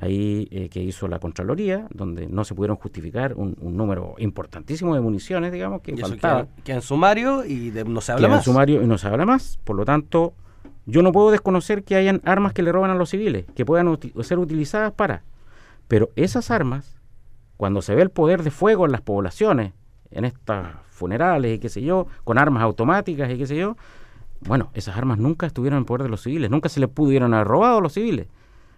ahí 0.03 0.49
eh, 0.51 0.69
que 0.69 0.83
hizo 0.83 1.07
la 1.07 1.21
Contraloría, 1.21 1.87
donde 1.95 2.27
no 2.27 2.45
se 2.45 2.57
pudieron 2.57 2.77
justificar 2.77 3.35
un, 3.35 3.57
número 3.61 4.17
importantísimo 4.19 4.97
de 4.97 5.01
municiones, 5.01 5.53
digamos, 5.53 5.81
que. 5.81 5.95
Queda, 5.95 6.49
en 6.67 6.83
sumario 6.83 7.45
y 7.45 7.73
no 7.87 8.01
se 8.01 8.11
habla 8.11 8.27
más. 8.27 8.39
en 8.39 8.45
sumario 8.45 8.83
y 8.83 8.87
no 8.87 8.99
se 8.99 9.07
habla 9.07 9.25
más. 9.25 9.61
Por 9.63 9.77
lo 9.77 9.85
tanto, 9.85 10.35
yo 10.87 11.03
no 11.03 11.13
puedo 11.13 11.31
desconocer 11.31 11.85
que 11.85 11.95
hayan 11.95 12.21
armas 12.25 12.53
que 12.53 12.65
le 12.65 12.73
roban 12.73 12.91
a 12.91 12.97
los 12.97 13.11
civiles, 13.11 13.47
que 13.55 13.65
puedan 13.65 13.97
ser 14.23 14.41
utilizadas 14.41 14.93
para. 14.93 15.23
Pero 15.87 16.09
esas 16.17 16.51
armas, 16.51 17.01
cuando 17.57 17.81
se 17.81 17.95
ve 17.95 18.03
el 18.03 18.11
poder 18.11 18.43
de 18.43 18.51
fuego 18.51 18.87
en 18.87 18.93
las 18.93 19.03
poblaciones, 19.03 19.73
en 20.11 20.25
estas 20.25 20.67
funerales 20.91 21.57
y 21.57 21.59
qué 21.61 21.69
sé 21.69 21.81
yo, 21.81 22.09
con 22.25 22.39
armas 22.39 22.65
automáticas 22.65 23.31
y 23.31 23.39
qué 23.39 23.47
sé 23.47 23.55
yo, 23.55 23.77
bueno, 24.41 24.73
esas 24.75 24.97
armas 24.97 25.19
nunca 25.19 25.47
estuvieron 25.47 25.79
en 25.79 25.85
poder 25.85 26.03
de 26.03 26.09
los 26.09 26.23
civiles, 26.23 26.51
nunca 26.51 26.69
se 26.69 26.81
les 26.81 26.89
pudieron 26.89 27.35
haber 27.35 27.47
robado 27.47 27.79
a 27.79 27.81
los 27.81 27.93
civiles. 27.93 28.27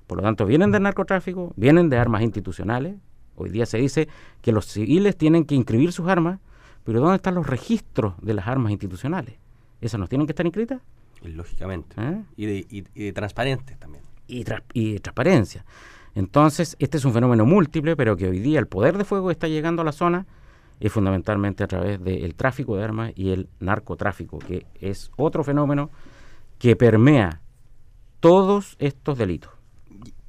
Por 0.06 0.18
lo 0.18 0.22
tanto, 0.22 0.46
vienen 0.46 0.70
del 0.70 0.82
narcotráfico, 0.82 1.52
vienen 1.56 1.88
de 1.88 1.98
armas 1.98 2.22
institucionales. 2.22 2.96
Hoy 3.36 3.50
día 3.50 3.66
se 3.66 3.78
dice 3.78 4.08
que 4.42 4.52
los 4.52 4.66
civiles 4.66 5.16
tienen 5.16 5.44
que 5.44 5.54
inscribir 5.54 5.92
sus 5.92 6.08
armas, 6.08 6.40
pero 6.84 7.00
¿dónde 7.00 7.16
están 7.16 7.34
los 7.34 7.46
registros 7.46 8.14
de 8.20 8.34
las 8.34 8.46
armas 8.46 8.72
institucionales? 8.72 9.36
¿Esas 9.80 9.98
no 9.98 10.06
tienen 10.06 10.26
que 10.26 10.32
estar 10.32 10.46
inscritas? 10.46 10.80
Lógicamente. 11.22 11.96
¿Eh? 11.98 12.22
Y, 12.36 12.46
de, 12.46 12.84
y, 12.94 13.12
transparentes 13.12 13.78
también. 13.78 14.04
Y, 14.28 14.44
y 14.72 14.92
de 14.94 15.00
transparencia. 15.00 15.64
Entonces, 16.14 16.76
este 16.78 16.98
es 16.98 17.04
un 17.04 17.12
fenómeno 17.12 17.44
múltiple, 17.46 17.96
pero 17.96 18.16
que 18.16 18.28
hoy 18.28 18.38
día 18.38 18.58
el 18.60 18.66
poder 18.66 18.98
de 18.98 19.04
fuego 19.04 19.30
está 19.30 19.48
llegando 19.48 19.82
a 19.82 19.84
la 19.84 19.92
zona 19.92 20.26
es 20.80 20.92
fundamentalmente 20.92 21.64
a 21.64 21.66
través 21.66 22.02
del 22.02 22.34
tráfico 22.34 22.76
de 22.76 22.84
armas 22.84 23.12
y 23.14 23.30
el 23.30 23.48
narcotráfico, 23.60 24.38
que 24.38 24.66
es 24.80 25.10
otro 25.16 25.44
fenómeno 25.44 25.90
que 26.58 26.76
permea 26.76 27.40
todos 28.20 28.76
estos 28.78 29.16
delitos. 29.18 29.53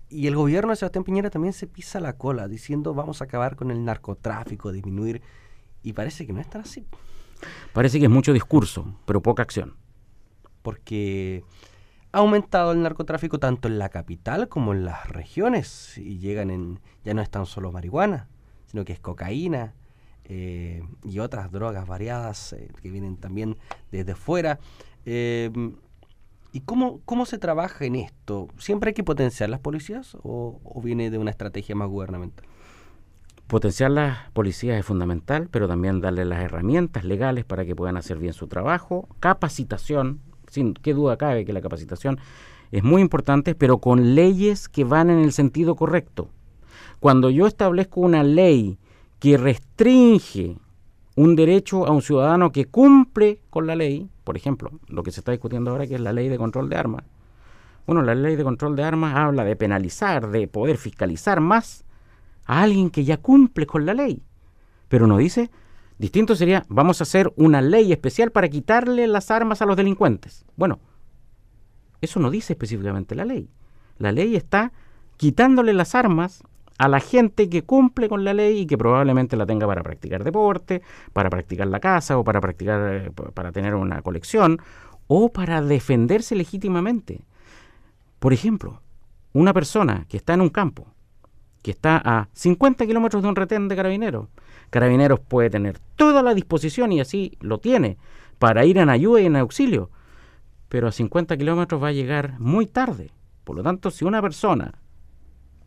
Y 0.09 0.27
el 0.27 0.35
gobierno 0.35 0.69
de 0.71 0.75
Sebastián 0.75 1.03
Piñera 1.03 1.29
también 1.29 1.53
se 1.53 1.67
pisa 1.67 1.99
la 1.99 2.17
cola 2.17 2.47
diciendo 2.47 2.93
vamos 2.93 3.21
a 3.21 3.25
acabar 3.25 3.55
con 3.55 3.71
el 3.71 3.83
narcotráfico, 3.83 4.71
disminuir, 4.71 5.21
y 5.81 5.93
parece 5.93 6.25
que 6.25 6.33
no 6.33 6.41
es 6.41 6.49
tan 6.49 6.61
así. 6.61 6.85
Parece 7.73 7.99
que 7.99 8.05
es 8.05 8.11
mucho 8.11 8.33
discurso, 8.33 8.95
pero 9.05 9.21
poca 9.21 9.43
acción. 9.43 9.75
Porque 10.61 11.43
ha 12.11 12.19
aumentado 12.19 12.71
el 12.71 12.81
narcotráfico 12.81 13.39
tanto 13.39 13.67
en 13.67 13.77
la 13.77 13.89
capital 13.89 14.47
como 14.47 14.73
en 14.73 14.85
las 14.85 15.09
regiones, 15.09 15.97
y 15.97 16.19
llegan 16.19 16.49
en, 16.49 16.79
ya 17.03 17.13
no 17.13 17.21
es 17.21 17.29
tan 17.29 17.45
solo 17.45 17.71
marihuana, 17.71 18.29
sino 18.67 18.85
que 18.85 18.93
es 18.93 18.99
cocaína, 18.99 19.73
eh, 20.27 20.83
y 21.03 21.19
otras 21.19 21.51
drogas 21.51 21.85
variadas 21.87 22.53
eh, 22.53 22.69
que 22.81 22.89
vienen 22.89 23.17
también 23.17 23.57
desde 23.91 24.15
fuera. 24.15 24.59
Eh, 25.05 25.51
¿Y 26.55 26.61
cómo, 26.61 27.01
cómo 27.03 27.25
se 27.25 27.37
trabaja 27.37 27.83
en 27.83 27.97
esto? 27.97 28.47
¿Siempre 28.57 28.91
hay 28.91 28.93
que 28.93 29.03
potenciar 29.03 29.49
las 29.49 29.59
policías 29.59 30.15
o, 30.23 30.57
viene 30.81 31.11
de 31.11 31.17
una 31.17 31.29
estrategia 31.29 31.75
más 31.75 31.89
gubernamental? 31.89 32.45
Potenciar 33.47 33.91
las 33.91 34.31
policías 34.31 34.79
es 34.79 34.85
fundamental, 34.85 35.49
pero 35.51 35.67
también 35.67 35.99
darle 35.99 36.23
las 36.23 36.41
herramientas 36.41 37.03
legales 37.03 37.43
para 37.43 37.65
que 37.65 37.75
puedan 37.75 37.97
hacer 37.97 38.19
bien 38.19 38.31
su 38.31 38.47
trabajo. 38.47 39.09
Capacitación, 39.19 40.21
sin 40.49 40.75
qué 40.75 40.93
duda 40.93 41.17
cabe 41.17 41.43
que 41.43 41.51
la 41.51 41.59
capacitación 41.59 42.19
es 42.71 42.85
muy 42.85 43.01
importante, 43.01 43.53
pero 43.53 43.79
con 43.79 44.15
leyes 44.15 44.69
que 44.69 44.85
van 44.85 45.09
en 45.09 45.19
el 45.19 45.33
sentido 45.33 45.75
correcto. 45.75 46.29
Cuando 47.01 47.29
yo 47.29 47.47
establezco 47.47 47.99
una 47.99 48.23
ley 48.23 48.77
que 49.19 49.35
restringe 49.35 50.55
un 51.15 51.35
derecho 51.35 51.87
a 51.87 51.91
un 51.91 52.01
ciudadano 52.01 52.51
que 52.51 52.65
cumple 52.65 53.41
con 53.49 53.67
la 53.67 53.75
ley, 53.75 54.09
por 54.23 54.35
ejemplo, 54.35 54.71
lo 54.87 55.03
que 55.03 55.11
se 55.11 55.21
está 55.21 55.31
discutiendo 55.31 55.71
ahora 55.71 55.87
que 55.87 55.95
es 55.95 56.01
la 56.01 56.13
ley 56.13 56.29
de 56.29 56.37
control 56.37 56.69
de 56.69 56.75
armas. 56.75 57.05
Bueno, 57.85 58.01
la 58.01 58.15
ley 58.15 58.35
de 58.35 58.43
control 58.43 58.75
de 58.75 58.83
armas 58.83 59.15
habla 59.15 59.43
de 59.43 59.55
penalizar, 59.55 60.29
de 60.29 60.47
poder 60.47 60.77
fiscalizar 60.77 61.39
más 61.39 61.85
a 62.45 62.63
alguien 62.63 62.89
que 62.89 63.05
ya 63.05 63.17
cumple 63.17 63.65
con 63.65 63.85
la 63.85 63.93
ley. 63.93 64.23
Pero 64.89 65.07
no 65.07 65.17
dice, 65.17 65.51
distinto 65.97 66.35
sería, 66.35 66.65
vamos 66.67 66.99
a 66.99 67.03
hacer 67.03 67.31
una 67.35 67.61
ley 67.61 67.91
especial 67.91 68.31
para 68.31 68.49
quitarle 68.49 69.07
las 69.07 69.31
armas 69.31 69.61
a 69.61 69.65
los 69.65 69.77
delincuentes. 69.77 70.45
Bueno, 70.55 70.79
eso 72.01 72.19
no 72.19 72.29
dice 72.29 72.53
específicamente 72.53 73.15
la 73.15 73.25
ley. 73.25 73.49
La 73.97 74.11
ley 74.11 74.35
está 74.35 74.73
quitándole 75.17 75.73
las 75.73 75.95
armas 75.95 76.43
a 76.77 76.87
la 76.87 76.99
gente 76.99 77.49
que 77.49 77.63
cumple 77.63 78.09
con 78.09 78.23
la 78.23 78.33
ley 78.33 78.59
y 78.59 78.65
que 78.65 78.77
probablemente 78.77 79.37
la 79.37 79.45
tenga 79.45 79.65
para 79.65 79.83
practicar 79.83 80.23
deporte, 80.23 80.81
para 81.13 81.29
practicar 81.29 81.67
la 81.67 81.79
casa 81.79 82.17
o 82.17 82.23
para 82.23 82.41
practicar 82.41 82.93
eh, 82.93 83.11
para 83.11 83.51
tener 83.51 83.75
una 83.75 84.01
colección 84.01 84.59
o 85.07 85.29
para 85.29 85.61
defenderse 85.61 86.35
legítimamente. 86.35 87.23
Por 88.19 88.33
ejemplo, 88.33 88.81
una 89.33 89.53
persona 89.53 90.05
que 90.09 90.17
está 90.17 90.33
en 90.33 90.41
un 90.41 90.49
campo, 90.49 90.87
que 91.61 91.71
está 91.71 92.01
a 92.03 92.29
50 92.33 92.85
kilómetros 92.85 93.23
de 93.23 93.29
un 93.29 93.35
retén 93.35 93.67
de 93.67 93.75
carabineros, 93.75 94.27
carabineros 94.69 95.19
puede 95.19 95.49
tener 95.49 95.79
toda 95.95 96.21
la 96.23 96.33
disposición 96.33 96.91
y 96.91 96.99
así 96.99 97.37
lo 97.39 97.59
tiene 97.59 97.97
para 98.39 98.65
ir 98.65 98.77
en 98.77 98.89
ayuda 98.89 99.21
y 99.21 99.27
en 99.27 99.35
auxilio, 99.37 99.89
pero 100.67 100.87
a 100.87 100.91
50 100.91 101.37
kilómetros 101.37 101.81
va 101.81 101.89
a 101.89 101.93
llegar 101.93 102.39
muy 102.39 102.65
tarde. 102.65 103.11
Por 103.43 103.55
lo 103.55 103.63
tanto, 103.63 103.91
si 103.91 104.03
una 104.03 104.21
persona 104.21 104.73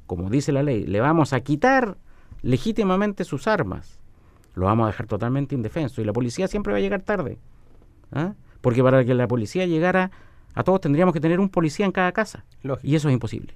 como 0.09 0.31
dice 0.31 0.51
la 0.51 0.65
ley, 0.65 0.85
le 0.85 1.01
vamos 1.01 1.33
a 1.33 1.41
quitar 1.41 1.99
legítimamente 2.43 3.25
sus 3.25 3.47
armas. 3.47 4.01
Lo 4.55 4.67
vamos 4.67 4.85
a 4.85 4.87
dejar 4.89 5.07
totalmente 5.07 5.55
indefenso. 5.55 6.01
Y 6.01 6.05
la 6.05 6.13
policía 6.13 6.49
siempre 6.49 6.73
va 6.73 6.79
a 6.79 6.81
llegar 6.81 7.03
tarde. 7.03 7.39
¿ah? 8.11 8.33
Porque 8.61 8.83
para 8.83 9.05
que 9.05 9.15
la 9.15 9.29
policía 9.29 9.67
llegara 9.67 10.11
a 10.55 10.65
todos 10.65 10.81
tendríamos 10.81 11.15
que 11.15 11.21
tener 11.21 11.39
un 11.39 11.51
policía 11.51 11.87
en 11.87 11.93
cada 11.93 12.11
casa. 12.11 12.45
Y 12.83 12.97
eso 12.97 13.09
es 13.09 13.13
imposible. 13.13 13.55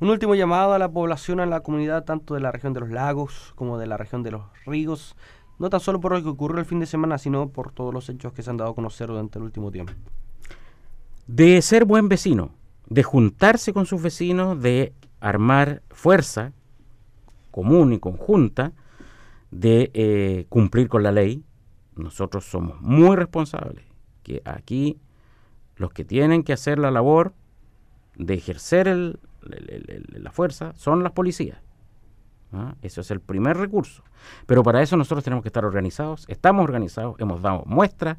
Un 0.00 0.08
último 0.08 0.36
llamado 0.36 0.72
a 0.72 0.78
la 0.78 0.88
población, 0.88 1.40
a 1.40 1.46
la 1.46 1.60
comunidad, 1.60 2.04
tanto 2.04 2.34
de 2.34 2.40
la 2.40 2.52
región 2.52 2.72
de 2.72 2.80
los 2.80 2.90
lagos 2.90 3.52
como 3.56 3.76
de 3.76 3.88
la 3.88 3.96
región 3.96 4.22
de 4.22 4.30
los 4.30 4.42
ríos, 4.64 5.16
no 5.58 5.68
tan 5.68 5.80
solo 5.80 6.00
por 6.00 6.12
lo 6.12 6.22
que 6.22 6.28
ocurrió 6.28 6.60
el 6.60 6.66
fin 6.66 6.78
de 6.78 6.86
semana, 6.86 7.18
sino 7.18 7.48
por 7.48 7.72
todos 7.72 7.92
los 7.92 8.08
hechos 8.08 8.32
que 8.32 8.42
se 8.42 8.50
han 8.50 8.56
dado 8.56 8.70
a 8.70 8.74
conocer 8.76 9.08
durante 9.08 9.40
el 9.40 9.44
último 9.44 9.72
tiempo. 9.72 9.92
De 11.26 11.60
ser 11.60 11.84
buen 11.84 12.08
vecino, 12.08 12.50
de 12.86 13.02
juntarse 13.02 13.72
con 13.72 13.86
sus 13.86 14.00
vecinos, 14.00 14.62
de 14.62 14.94
armar 15.20 15.82
fuerza 15.90 16.52
común 17.50 17.92
y 17.92 17.98
conjunta 17.98 18.72
de 19.50 19.90
eh, 19.94 20.46
cumplir 20.48 20.88
con 20.88 21.02
la 21.02 21.12
ley. 21.12 21.44
Nosotros 21.96 22.44
somos 22.44 22.80
muy 22.80 23.16
responsables, 23.16 23.84
que 24.22 24.42
aquí 24.44 25.00
los 25.76 25.92
que 25.92 26.04
tienen 26.04 26.44
que 26.44 26.52
hacer 26.52 26.78
la 26.78 26.90
labor 26.90 27.34
de 28.16 28.34
ejercer 28.34 29.18
la 29.40 30.32
fuerza 30.32 30.72
son 30.74 31.02
las 31.02 31.12
policías. 31.12 31.58
¿ah? 32.52 32.74
Eso 32.82 33.00
es 33.00 33.10
el 33.10 33.20
primer 33.20 33.56
recurso. 33.56 34.02
Pero 34.46 34.62
para 34.62 34.82
eso 34.82 34.96
nosotros 34.96 35.24
tenemos 35.24 35.42
que 35.42 35.48
estar 35.48 35.64
organizados. 35.64 36.24
Estamos 36.28 36.64
organizados, 36.64 37.16
hemos 37.18 37.42
dado 37.42 37.64
muestra 37.66 38.18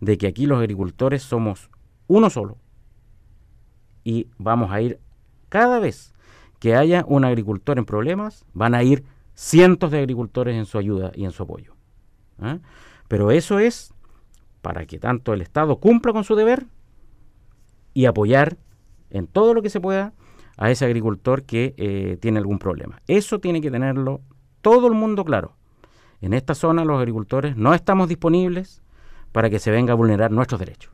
de 0.00 0.18
que 0.18 0.26
aquí 0.26 0.46
los 0.46 0.58
agricultores 0.58 1.22
somos 1.22 1.70
uno 2.06 2.30
solo. 2.30 2.58
Y 4.04 4.28
vamos 4.38 4.70
a 4.70 4.80
ir 4.80 5.00
cada 5.48 5.78
vez 5.78 6.14
que 6.60 6.76
haya 6.76 7.04
un 7.08 7.24
agricultor 7.24 7.78
en 7.78 7.86
problemas, 7.86 8.44
van 8.52 8.74
a 8.74 8.82
ir 8.84 9.04
cientos 9.34 9.90
de 9.90 9.98
agricultores 9.98 10.54
en 10.54 10.66
su 10.66 10.78
ayuda 10.78 11.10
y 11.14 11.24
en 11.24 11.32
su 11.32 11.42
apoyo. 11.42 11.74
¿ah? 12.38 12.58
Pero 13.08 13.32
eso 13.32 13.58
es 13.58 13.92
para 14.62 14.86
que 14.86 14.98
tanto 14.98 15.32
el 15.32 15.40
Estado 15.40 15.80
cumpla 15.80 16.12
con 16.12 16.22
su 16.22 16.36
deber 16.36 16.66
y 17.94 18.04
apoyar 18.04 18.58
en 19.08 19.26
todo 19.26 19.54
lo 19.54 19.62
que 19.62 19.70
se 19.70 19.80
pueda 19.80 20.12
a 20.58 20.70
ese 20.70 20.84
agricultor 20.84 21.44
que 21.44 21.74
eh, 21.78 22.18
tiene 22.20 22.38
algún 22.38 22.58
problema. 22.58 23.00
Eso 23.06 23.40
tiene 23.40 23.62
que 23.62 23.70
tenerlo 23.70 24.20
todo 24.60 24.86
el 24.86 24.94
mundo 24.94 25.24
claro. 25.24 25.56
En 26.20 26.34
esta 26.34 26.54
zona 26.54 26.84
los 26.84 26.98
agricultores 26.98 27.56
no 27.56 27.72
estamos 27.72 28.08
disponibles 28.08 28.82
para 29.32 29.48
que 29.48 29.58
se 29.58 29.70
venga 29.70 29.94
a 29.94 29.96
vulnerar 29.96 30.30
nuestros 30.30 30.60
derechos. 30.60 30.92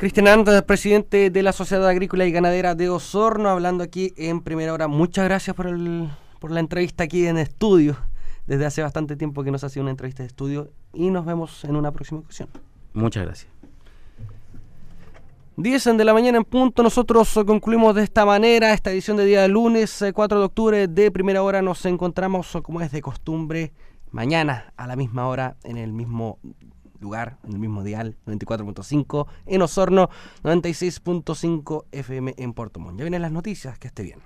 Cristian 0.00 0.28
Andes, 0.28 0.62
presidente 0.62 1.28
de 1.28 1.42
la 1.42 1.52
Sociedad 1.52 1.86
Agrícola 1.86 2.24
y 2.24 2.32
Ganadera 2.32 2.74
de 2.74 2.88
Osorno, 2.88 3.50
hablando 3.50 3.84
aquí 3.84 4.14
en 4.16 4.40
primera 4.40 4.72
hora. 4.72 4.88
Muchas 4.88 5.26
gracias 5.26 5.54
por, 5.54 5.66
el, 5.66 6.08
por 6.38 6.50
la 6.52 6.60
entrevista 6.60 7.04
aquí 7.04 7.26
en 7.26 7.36
estudio. 7.36 7.98
Desde 8.46 8.64
hace 8.64 8.80
bastante 8.80 9.14
tiempo 9.14 9.44
que 9.44 9.50
nos 9.50 9.62
ha 9.62 9.68
sido 9.68 9.82
una 9.82 9.90
entrevista 9.90 10.22
de 10.22 10.28
estudio 10.28 10.70
y 10.94 11.10
nos 11.10 11.26
vemos 11.26 11.64
en 11.64 11.76
una 11.76 11.92
próxima 11.92 12.20
ocasión. 12.20 12.48
Muchas 12.94 13.26
gracias. 13.26 13.52
10 15.58 15.84
de 15.98 16.04
la 16.06 16.14
mañana 16.14 16.38
en 16.38 16.44
punto, 16.44 16.82
nosotros 16.82 17.38
concluimos 17.46 17.94
de 17.94 18.04
esta 18.04 18.24
manera 18.24 18.72
esta 18.72 18.90
edición 18.90 19.18
de 19.18 19.26
día 19.26 19.42
de 19.42 19.48
lunes 19.48 20.02
4 20.14 20.38
de 20.38 20.44
octubre 20.46 20.88
de 20.88 21.10
primera 21.10 21.42
hora. 21.42 21.60
Nos 21.60 21.84
encontramos 21.84 22.56
como 22.62 22.80
es 22.80 22.90
de 22.90 23.02
costumbre 23.02 23.74
mañana 24.12 24.72
a 24.78 24.86
la 24.86 24.96
misma 24.96 25.28
hora 25.28 25.56
en 25.62 25.76
el 25.76 25.92
mismo 25.92 26.38
lugar, 27.00 27.38
en 27.44 27.52
el 27.52 27.58
mismo 27.58 27.82
dial, 27.82 28.16
94.5 28.26 29.26
en 29.46 29.62
Osorno, 29.62 30.10
96.5 30.42 31.84
FM 31.92 32.34
en 32.36 32.52
Puerto 32.52 32.80
Montt. 32.80 32.98
Ya 32.98 33.04
vienen 33.04 33.22
las 33.22 33.32
noticias, 33.32 33.78
que 33.78 33.88
esté 33.88 34.02
bien. 34.02 34.20